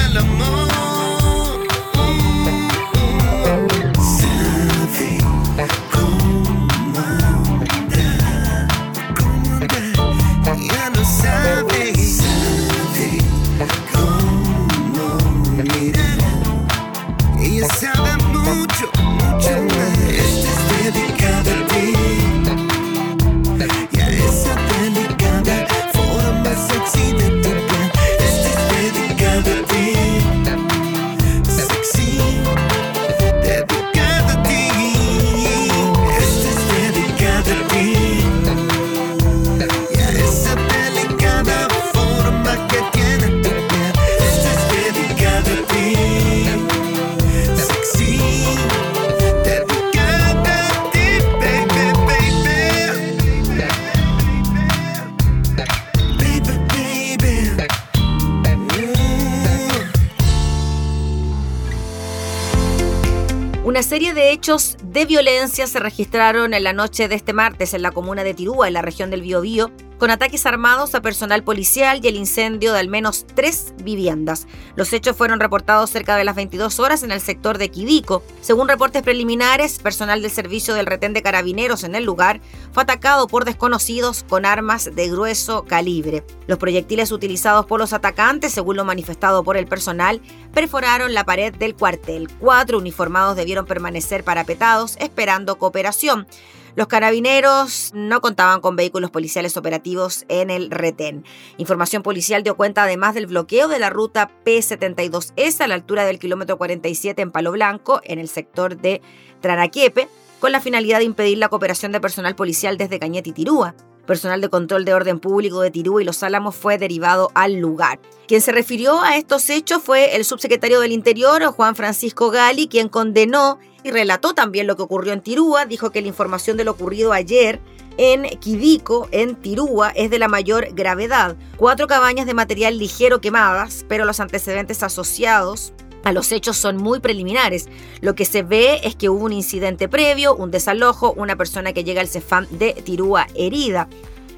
hechos 64.36 64.76
de 64.96 65.06
violencia 65.06 65.68
se 65.68 65.80
registraron 65.80 66.54
en 66.54 66.64
la 66.64 66.72
noche 66.72 67.10
de 67.10 67.16
este 67.16 67.34
martes 67.34 67.74
en 67.74 67.82
la 67.82 67.92
comuna 67.92 68.24
de 68.24 68.34
Tirúa, 68.34 68.70
en 68.70 68.76
la 68.76 68.82
región 68.82 69.10
del 69.10 69.24
Biobío, 69.24 69.70
con 69.98 70.10
ataques 70.10 70.46
armados 70.46 70.96
a 70.96 71.02
personal 71.02 71.44
policial 71.44 72.00
y 72.02 72.08
el 72.08 72.16
incendio 72.16 72.74
de 72.74 72.80
al 72.80 72.88
menos 72.88 73.26
tres 73.34 73.74
viviendas. 73.84 74.48
Los 74.76 74.92
hechos 74.94 75.16
fueron 75.16 75.40
reportados 75.40 75.90
cerca 75.90 76.16
de 76.16 76.24
las 76.24 76.36
22 76.36 76.80
horas 76.80 77.04
en 77.04 77.12
el 77.12 77.22
sector 77.22 77.58
de 77.58 77.70
Quidico. 77.70 78.24
Según 78.42 78.68
reportes 78.68 79.04
preliminares, 79.04 79.80
personal 79.80 80.22
del 80.22 80.32
servicio 80.32 80.74
del 80.74 80.86
retén 80.86 81.14
de 81.14 81.22
carabineros 81.22 81.84
en 81.84 81.96
el 81.96 82.04
lugar 82.04 82.40
fue 82.72 82.84
atacado 82.84 83.28
por 83.28 83.46
desconocidos 83.46 84.26
con 84.28 84.46
armas 84.46 84.96
de 84.96 85.10
grueso 85.10 85.64
calibre. 85.66 86.24
Los 86.48 86.58
proyectiles 86.58 87.12
utilizados 87.12 87.66
por 87.66 87.80
los 87.80 87.94
atacantes, 87.94 88.54
según 88.54 88.76
lo 88.78 88.86
manifestado 88.86 89.44
por 89.44 89.58
el 89.58 89.68
personal, 89.68 90.22
perforaron 90.54 91.14
la 91.14 91.26
pared 91.26 91.54
del 91.54 91.76
cuartel. 91.76 92.30
Cuatro 92.40 92.78
uniformados 92.78 93.36
debieron 93.36 93.66
permanecer 93.66 94.24
parapetados 94.24 94.85
esperando 95.00 95.58
cooperación. 95.58 96.28
Los 96.76 96.88
carabineros 96.88 97.92
no 97.94 98.20
contaban 98.20 98.60
con 98.60 98.76
vehículos 98.76 99.10
policiales 99.10 99.56
operativos 99.56 100.26
en 100.28 100.50
el 100.50 100.70
retén. 100.70 101.24
Información 101.58 102.04
policial 102.04 102.44
dio 102.44 102.58
cuenta 102.58 102.84
además 102.84 103.16
del 103.16 103.28
bloqueo 103.28 103.70
de 103.70 103.80
la 103.80 103.90
ruta 103.90 104.30
P72S 104.46 105.62
a 105.62 105.68
la 105.68 105.76
altura 105.76 106.06
del 106.06 106.20
kilómetro 106.20 106.58
47 106.58 107.22
en 107.22 107.32
Palo 107.32 107.54
Blanco, 107.54 108.02
en 108.04 108.20
el 108.20 108.28
sector 108.28 108.78
de 108.78 109.02
Tranaquiepe, 109.40 110.10
con 110.40 110.52
la 110.52 110.60
finalidad 110.60 111.00
de 111.00 111.06
impedir 111.06 111.38
la 111.38 111.48
cooperación 111.48 111.94
de 111.94 112.02
personal 112.02 112.36
policial 112.36 112.78
desde 112.78 113.00
Cañete 113.00 113.30
y 113.30 113.34
Tirúa. 113.34 113.74
Personal 114.06 114.42
de 114.42 114.50
control 114.50 114.86
de 114.86 114.94
orden 114.94 115.20
público 115.20 115.62
de 115.62 115.72
Tirúa 115.72 116.02
y 116.02 116.06
Los 116.06 116.22
Álamos 116.24 116.56
fue 116.56 116.78
derivado 116.78 117.32
al 117.34 117.56
lugar. 117.56 118.00
Quien 118.28 118.42
se 118.42 118.52
refirió 118.52 119.02
a 119.02 119.18
estos 119.18 119.50
hechos 119.50 119.82
fue 119.84 120.16
el 120.16 120.26
subsecretario 120.26 120.80
del 120.80 120.92
Interior, 120.92 121.44
Juan 121.46 121.76
Francisco 121.76 122.30
Gali, 122.32 122.68
quien 122.68 122.90
condenó 122.90 123.60
y 123.84 123.92
relató 123.92 124.34
también 124.34 124.68
lo 124.68 124.76
que 124.76 124.84
ocurrió 124.84 125.14
en 125.14 125.22
Tirúa. 125.22 125.66
Dijo 125.66 125.92
que 125.92 126.02
la 126.02 126.08
información 126.08 126.58
de 126.58 126.64
lo 126.64 126.72
ocurrido 126.72 127.14
ayer 127.14 127.60
en 127.98 128.24
Quidico, 128.40 129.08
en 129.12 129.36
Tirúa, 129.36 129.90
es 129.90 130.10
de 130.10 130.20
la 130.20 130.28
mayor 130.28 130.70
gravedad. 130.74 131.36
Cuatro 131.58 131.88
cabañas 131.88 132.26
de 132.26 132.34
material 132.34 132.78
ligero 132.78 133.22
quemadas, 133.22 133.86
pero 133.88 134.06
los 134.06 134.20
antecedentes 134.20 134.84
asociados 134.84 135.74
a 136.06 136.14
los 136.14 136.32
hechos 136.32 136.56
son 136.56 136.78
muy 136.78 137.02
preliminares. 137.02 137.68
Lo 138.00 138.16
que 138.16 138.24
se 138.24 138.44
ve 138.44 138.80
es 138.84 138.96
que 138.96 139.10
hubo 139.10 139.26
un 139.26 139.34
incidente 139.34 139.90
previo, 139.90 140.36
un 140.36 140.52
desalojo, 140.52 141.12
una 141.18 141.36
persona 141.36 141.74
que 141.74 141.84
llega 141.84 142.00
al 142.00 142.08
Cefam 142.08 142.48
de 142.52 142.74
Tirúa 142.74 143.28
herida. 143.36 143.90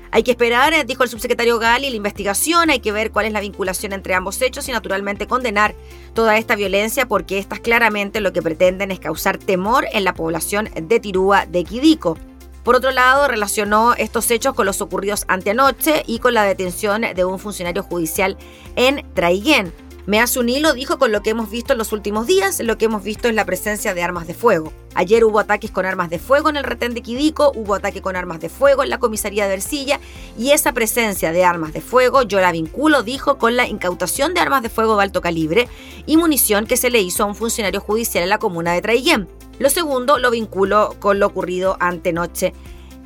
Hay 0.09 0.23
que 0.23 0.31
esperar, 0.31 0.73
eh, 0.73 0.85
dijo 0.85 1.03
el 1.03 1.09
subsecretario 1.09 1.59
Gali, 1.59 1.89
la 1.89 1.95
investigación, 1.95 2.69
hay 2.69 2.79
que 2.79 2.93
ver 2.93 3.11
cuál 3.11 3.25
es 3.25 3.33
la 3.33 3.41
vinculación 3.41 3.91
entre 3.91 4.13
ambos 4.13 4.41
hechos 4.41 4.67
y 4.69 4.71
naturalmente 4.71 5.27
condenar 5.27 5.75
toda 6.13 6.37
esta 6.37 6.55
violencia 6.55 7.05
porque 7.05 7.37
estas 7.37 7.59
claramente 7.59 8.21
lo 8.21 8.31
que 8.31 8.41
pretenden 8.41 8.91
es 8.91 8.99
causar 8.99 9.37
temor 9.37 9.85
en 9.91 10.05
la 10.05 10.13
población 10.13 10.69
de 10.81 10.99
Tirúa 11.01 11.45
de 11.45 11.65
Quidico. 11.65 12.17
Por 12.63 12.75
otro 12.75 12.91
lado, 12.91 13.27
relacionó 13.27 13.93
estos 13.93 14.31
hechos 14.31 14.53
con 14.53 14.65
los 14.65 14.81
ocurridos 14.81 15.25
anteanoche 15.27 16.03
y 16.05 16.19
con 16.19 16.33
la 16.33 16.43
detención 16.43 17.01
de 17.13 17.25
un 17.25 17.39
funcionario 17.39 17.83
judicial 17.83 18.37
en 18.75 19.05
Traiguén. 19.13 19.73
Meas 20.07 20.37
Unilo 20.37 20.73
dijo 20.73 20.97
con 20.97 21.11
lo 21.11 21.21
que 21.21 21.31
hemos 21.31 21.49
visto 21.49 21.73
en 21.73 21.79
los 21.79 21.91
últimos 21.91 22.27
días, 22.27 22.61
lo 22.61 22.77
que 22.77 22.85
hemos 22.85 23.03
visto 23.03 23.27
es 23.27 23.35
la 23.35 23.43
presencia 23.43 23.93
de 23.93 24.03
armas 24.03 24.25
de 24.25 24.33
fuego. 24.33 24.71
Ayer 24.95 25.25
hubo 25.25 25.37
ataques 25.37 25.69
con 25.69 25.85
armas 25.85 26.09
de 26.09 26.17
fuego 26.17 26.47
en 26.47 26.55
el 26.55 26.63
retén 26.63 26.93
de 26.93 27.01
Quidico, 27.01 27.51
hubo 27.53 27.75
ataque 27.75 28.01
con 28.01 28.15
armas 28.15 28.39
de 28.39 28.47
fuego 28.47 28.83
en 28.83 28.89
la 28.89 28.99
comisaría 28.99 29.49
de 29.49 29.55
Ercilla 29.55 29.99
y 30.37 30.51
esa 30.51 30.71
presencia 30.71 31.33
de 31.33 31.43
armas 31.43 31.73
de 31.73 31.81
fuego 31.81 32.21
yo 32.21 32.39
la 32.39 32.53
vinculo, 32.53 33.03
dijo, 33.03 33.37
con 33.37 33.57
la 33.57 33.67
incautación 33.67 34.33
de 34.33 34.39
armas 34.39 34.63
de 34.63 34.69
fuego 34.69 34.95
de 34.95 35.03
alto 35.03 35.19
calibre 35.19 35.67
y 36.05 36.15
munición 36.15 36.67
que 36.67 36.77
se 36.77 36.89
le 36.89 37.01
hizo 37.01 37.23
a 37.23 37.27
un 37.27 37.35
funcionario 37.35 37.81
judicial 37.81 38.23
en 38.23 38.29
la 38.29 38.39
comuna 38.39 38.71
de 38.71 38.81
Traiguén. 38.81 39.27
Lo 39.59 39.69
segundo 39.69 40.19
lo 40.19 40.31
vinculo 40.31 40.95
con 41.01 41.19
lo 41.19 41.27
ocurrido 41.27 41.75
antenoche 41.81 42.53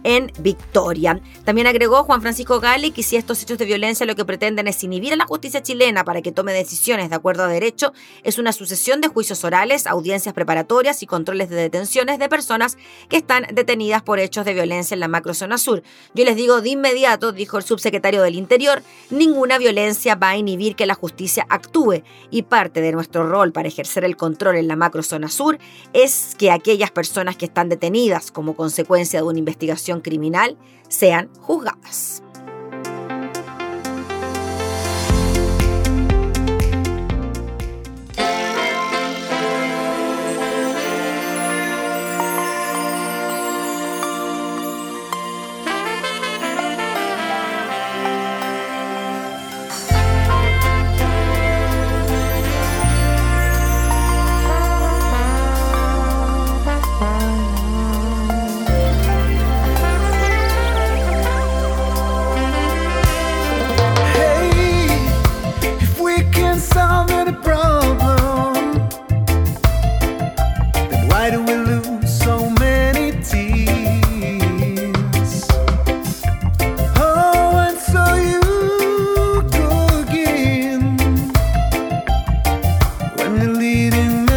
en 0.03 0.31
Victoria. 0.39 1.19
También 1.45 1.67
agregó 1.67 2.03
Juan 2.03 2.21
Francisco 2.21 2.59
Gali 2.59 2.91
que 2.91 3.03
si 3.03 3.15
estos 3.15 3.41
hechos 3.41 3.57
de 3.57 3.65
violencia 3.65 4.05
lo 4.05 4.15
que 4.15 4.25
pretenden 4.25 4.67
es 4.67 4.83
inhibir 4.83 5.13
a 5.13 5.15
la 5.15 5.25
justicia 5.25 5.61
chilena 5.61 6.03
para 6.03 6.21
que 6.21 6.31
tome 6.31 6.53
decisiones 6.53 7.09
de 7.09 7.15
acuerdo 7.15 7.43
a 7.43 7.47
derecho, 7.47 7.93
es 8.23 8.37
una 8.37 8.53
sucesión 8.53 9.01
de 9.01 9.07
juicios 9.07 9.43
orales, 9.43 9.87
audiencias 9.87 10.33
preparatorias 10.33 11.03
y 11.03 11.07
controles 11.07 11.49
de 11.49 11.55
detenciones 11.55 12.19
de 12.19 12.29
personas 12.29 12.77
que 13.09 13.17
están 13.17 13.45
detenidas 13.53 14.01
por 14.01 14.19
hechos 14.19 14.45
de 14.45 14.53
violencia 14.53 14.93
en 14.93 14.99
la 14.99 15.07
macrozona 15.07 15.57
sur. 15.57 15.83
Yo 16.13 16.25
les 16.25 16.35
digo 16.35 16.61
de 16.61 16.69
inmediato, 16.69 17.31
dijo 17.31 17.57
el 17.57 17.63
subsecretario 17.63 18.21
del 18.21 18.35
Interior, 18.35 18.83
ninguna 19.09 19.57
violencia 19.57 20.15
va 20.15 20.29
a 20.29 20.37
inhibir 20.37 20.75
que 20.75 20.85
la 20.85 20.95
justicia 20.95 21.45
actúe 21.49 22.03
y 22.29 22.43
parte 22.43 22.81
de 22.81 22.91
nuestro 22.91 23.27
rol 23.27 23.51
para 23.51 23.67
ejercer 23.67 24.03
el 24.03 24.17
control 24.17 24.55
en 24.55 24.67
la 24.67 24.75
macrozona 24.75 25.29
sur 25.29 25.57
es 25.93 26.35
que 26.37 26.51
aquellas 26.51 26.91
personas 26.91 27.35
que 27.35 27.45
están 27.45 27.69
detenidas 27.69 28.31
como 28.31 28.55
consecuencia 28.55 29.19
de 29.19 29.25
una 29.25 29.39
investigación 29.39 29.90
criminal 29.99 30.57
sean 30.87 31.29
juzgadas. 31.45 32.23
in 83.93 84.30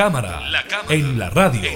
La 0.00 0.06
cámara, 0.06 0.40
en, 0.88 1.18
la 1.18 1.28
radio. 1.28 1.70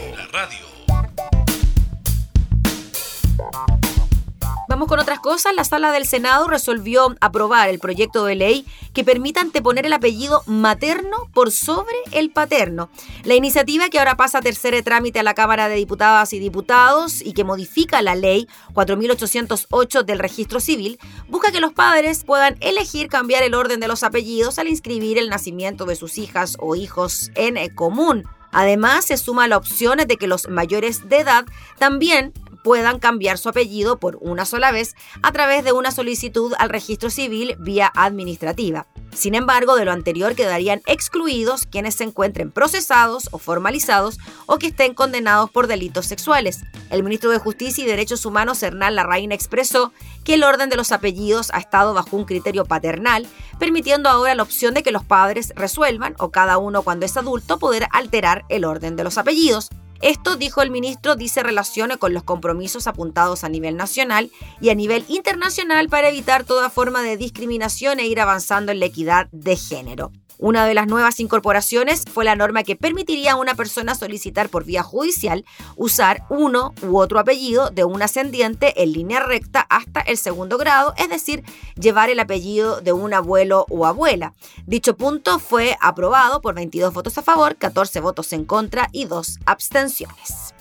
Vamos 4.67 4.89
con 4.89 4.99
otras 4.99 5.21
cosas. 5.21 5.55
La 5.55 5.65
sala 5.65 5.93
del 5.93 6.07
Senado 6.07 6.49
resolvió 6.49 7.15
aprobar 7.21 7.69
el 7.69 7.79
proyecto 7.79 8.25
de 8.25 8.35
ley 8.35 8.67
que 8.95 9.05
permita 9.05 9.43
anteponer 9.43 9.85
el 9.85 9.93
apellido 9.93 10.43
materno 10.47 11.29
por 11.35 11.51
sobre 11.51 11.97
el 12.15 12.31
paterno. 12.31 12.91
La 13.25 13.35
iniciativa 13.35 13.89
que 13.91 13.99
ahora 13.99 14.17
pasa 14.17 14.39
a 14.39 14.43
tercer 14.43 14.75
trámite 14.83 15.21
a 15.21 15.23
la 15.23 15.35
Cámara 15.35 15.69
de 15.69 15.77
Diputadas 15.77 16.33
y 16.33 16.39
Diputados 16.39 17.21
y 17.21 17.33
que 17.33 17.45
modifica 17.45 18.03
la 18.03 18.15
ley 18.15 18.49
4808 18.73 20.03
del 20.03 20.19
registro 20.19 20.61
civil 20.61 20.99
busca 21.29 21.53
que 21.53 21.61
los 21.61 21.73
padres 21.73 22.25
puedan 22.25 22.57
elegir 22.61 23.09
cambiar 23.09 23.43
el 23.43 23.55
orden 23.55 23.81
de 23.81 23.89
los 23.89 24.03
apellidos 24.03 24.59
al 24.59 24.69
inscribir 24.69 25.19
el 25.19 25.29
nacimiento 25.29 25.85
de 25.85 25.97
sus 25.97 26.19
hijas 26.19 26.57
o 26.61 26.75
hijos 26.77 27.31
en 27.35 27.57
común. 27.75 28.25
Además, 28.53 29.07
se 29.07 29.17
suma 29.17 29.49
la 29.49 29.57
opción 29.57 29.99
de 29.99 30.17
que 30.17 30.29
los 30.29 30.49
mayores 30.49 31.09
de 31.09 31.19
edad 31.19 31.45
también 31.79 32.33
puedan 32.63 32.99
cambiar 32.99 33.37
su 33.37 33.49
apellido 33.49 33.99
por 33.99 34.17
una 34.21 34.47
sola 34.47 34.73
vez 34.73 34.95
a 35.23 35.33
través 35.33 35.65
de 35.65 35.73
una 35.73 35.91
solicitud 35.91 36.55
al 36.59 36.71
registro 36.71 37.11
civil 37.11 37.57
vía 37.59 37.93
administrativa. 37.95 38.87
Sin 39.15 39.35
embargo, 39.35 39.77
de 39.77 39.85
lo 39.85 39.93
anterior 39.93 40.35
quedarían 40.35 40.83
excluidos 40.87 41.67
quienes 41.67 41.95
se 41.95 42.05
encuentren 42.05 42.51
procesados 42.51 43.29
o 43.31 43.39
formalizados 43.39 44.19
o 44.47 44.59
que 44.59 44.67
estén 44.69 44.95
condenados 44.95 45.51
por 45.51 45.67
delitos 45.67 46.07
sexuales. 46.07 46.61
El 46.91 47.05
ministro 47.05 47.31
de 47.31 47.39
Justicia 47.39 47.85
y 47.85 47.87
Derechos 47.87 48.27
Humanos, 48.27 48.63
Hernán 48.63 48.97
Larraín, 48.97 49.33
expresó 49.33 49.93
que 50.25 50.35
el 50.35 50.43
orden 50.43 50.69
de 50.69 50.77
los 50.77 50.93
apellidos 50.93 51.51
ha 51.53 51.59
estado 51.59 51.95
bajo 51.95 52.17
un 52.17 52.25
criterio 52.25 52.65
paternal, 52.65 53.27
permitiendo 53.59 54.09
ahora 54.09 54.35
la 54.35 54.43
opción 54.43 54.75
de 54.75 54.83
que 54.83 54.91
los 54.91 55.05
padres 55.05 55.53
resuelvan, 55.55 56.15
o 56.19 56.31
cada 56.31 56.59
uno 56.59 56.83
cuando 56.83 57.07
es 57.07 57.17
adulto, 57.17 57.59
poder 57.59 57.87
alterar 57.93 58.45
el 58.49 58.65
orden 58.65 58.97
de 58.97 59.05
los 59.05 59.19
apellidos. 59.19 59.71
Esto, 60.05 60.37
dijo 60.37 60.61
el 60.61 60.71
ministro, 60.71 61.17
dice 61.17 61.43
relacione 61.43 61.97
con 61.97 62.13
los 62.13 62.25
compromisos 62.25 62.87
apuntados 62.87 63.43
a 63.43 63.49
nivel 63.49 63.79
nacional 63.79 64.31
y 64.61 64.69
a 64.69 64.75
nivel 64.75 65.07
internacional 65.09 65.89
para 65.89 66.11
evitar 66.11 66.45
toda 66.45 66.69
forma 66.69 67.01
de 67.01 67.17
discriminación 67.17 67.99
e 68.01 68.07
ir 68.07 68.21
avanzando 68.21 68.71
en 68.71 68.81
la 68.81 68.85
equidad 68.85 69.29
de 69.33 69.57
género. 69.57 70.13
Una 70.45 70.67
de 70.67 70.75
las 70.75 70.87
nuevas 70.89 71.21
incorporaciones 71.21 72.03
fue 72.13 72.27
la 72.27 72.37
norma 72.37 72.65
que 72.65 72.77
permitiría 72.77 73.33
a 73.33 73.37
una 73.37 73.55
persona 73.55 73.95
solicitar 73.95 74.51
por 74.51 74.67
vía 74.67 74.83
judicial 74.83 75.47
usar 75.75 76.27
uno 76.29 76.75
u 76.83 76.99
otro 76.99 77.19
apellido 77.19 77.71
de 77.71 77.85
un 77.85 78.03
ascendiente 78.03 78.83
en 78.83 78.93
línea 78.93 79.21
recta 79.21 79.63
hasta 79.71 80.01
el 80.01 80.19
segundo 80.19 80.59
grado, 80.59 80.93
es 80.99 81.09
decir, 81.09 81.43
llevar 81.81 82.11
el 82.11 82.21
apellido 82.21 82.83
de 82.83 82.93
un 82.93 83.15
abuelo 83.15 83.65
o 83.71 83.87
abuela. 83.87 84.35
Dicho 84.67 84.99
punto 84.99 85.39
fue 85.39 85.79
aprobado 85.81 86.43
por 86.43 86.55
22 86.55 86.93
votos 86.93 87.17
a 87.17 87.23
favor, 87.23 87.57
14 87.57 88.01
votos 88.01 88.31
en 88.35 88.45
contra 88.45 88.91
y 88.93 89.07
2 89.07 89.39
abstenciones. 89.47 90.54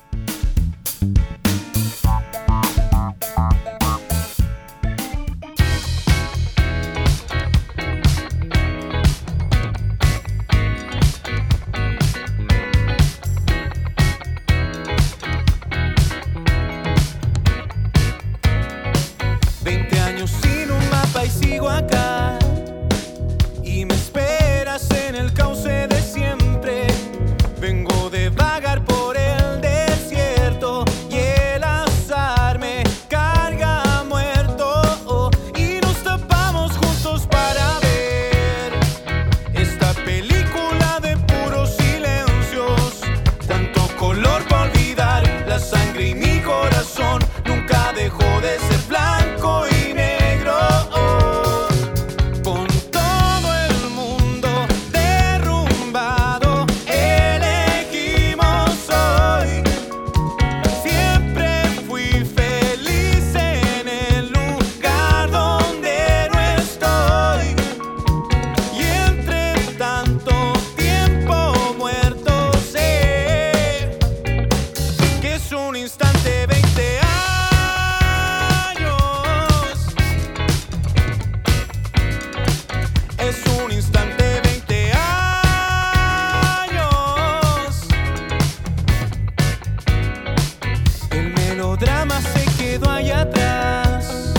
Drama 91.77 92.21
se 92.21 92.45
quedó 92.57 92.89
allá 92.89 93.21
atrás, 93.21 94.33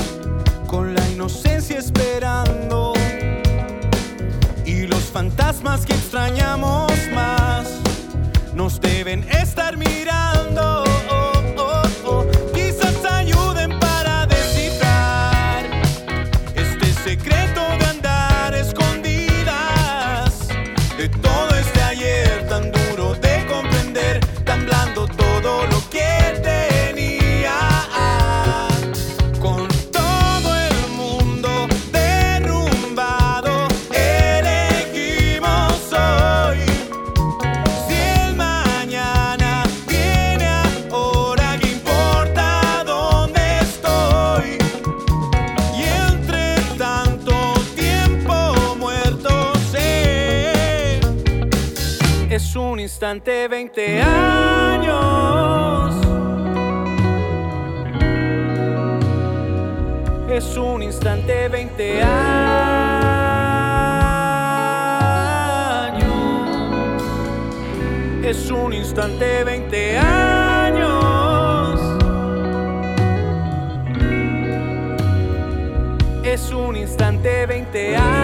con 0.67 0.95
la 0.95 1.09
inocencia 1.11 1.79
esperando. 1.79 2.93
Y 4.65 4.87
los 4.87 5.05
fantasmas 5.05 5.85
que 5.85 5.95
extrañamos 5.95 6.93
más 7.13 7.67
nos 8.55 8.81
deben 8.81 9.25
estar 9.31 9.77
mirando. 9.77 10.85
Instante 53.45 53.49
20 53.49 54.03
años. 54.03 54.95
Es 60.31 60.57
un 60.57 60.83
instante 60.83 61.49
20 61.49 62.03
años. 62.03 62.15
Es 68.25 68.51
un 68.51 68.73
instante 68.73 69.45
20 69.45 69.99
años. 69.99 71.81
Es 76.25 76.51
un 76.51 76.77
instante 76.77 77.47
20 77.47 77.97
años. 77.97 78.24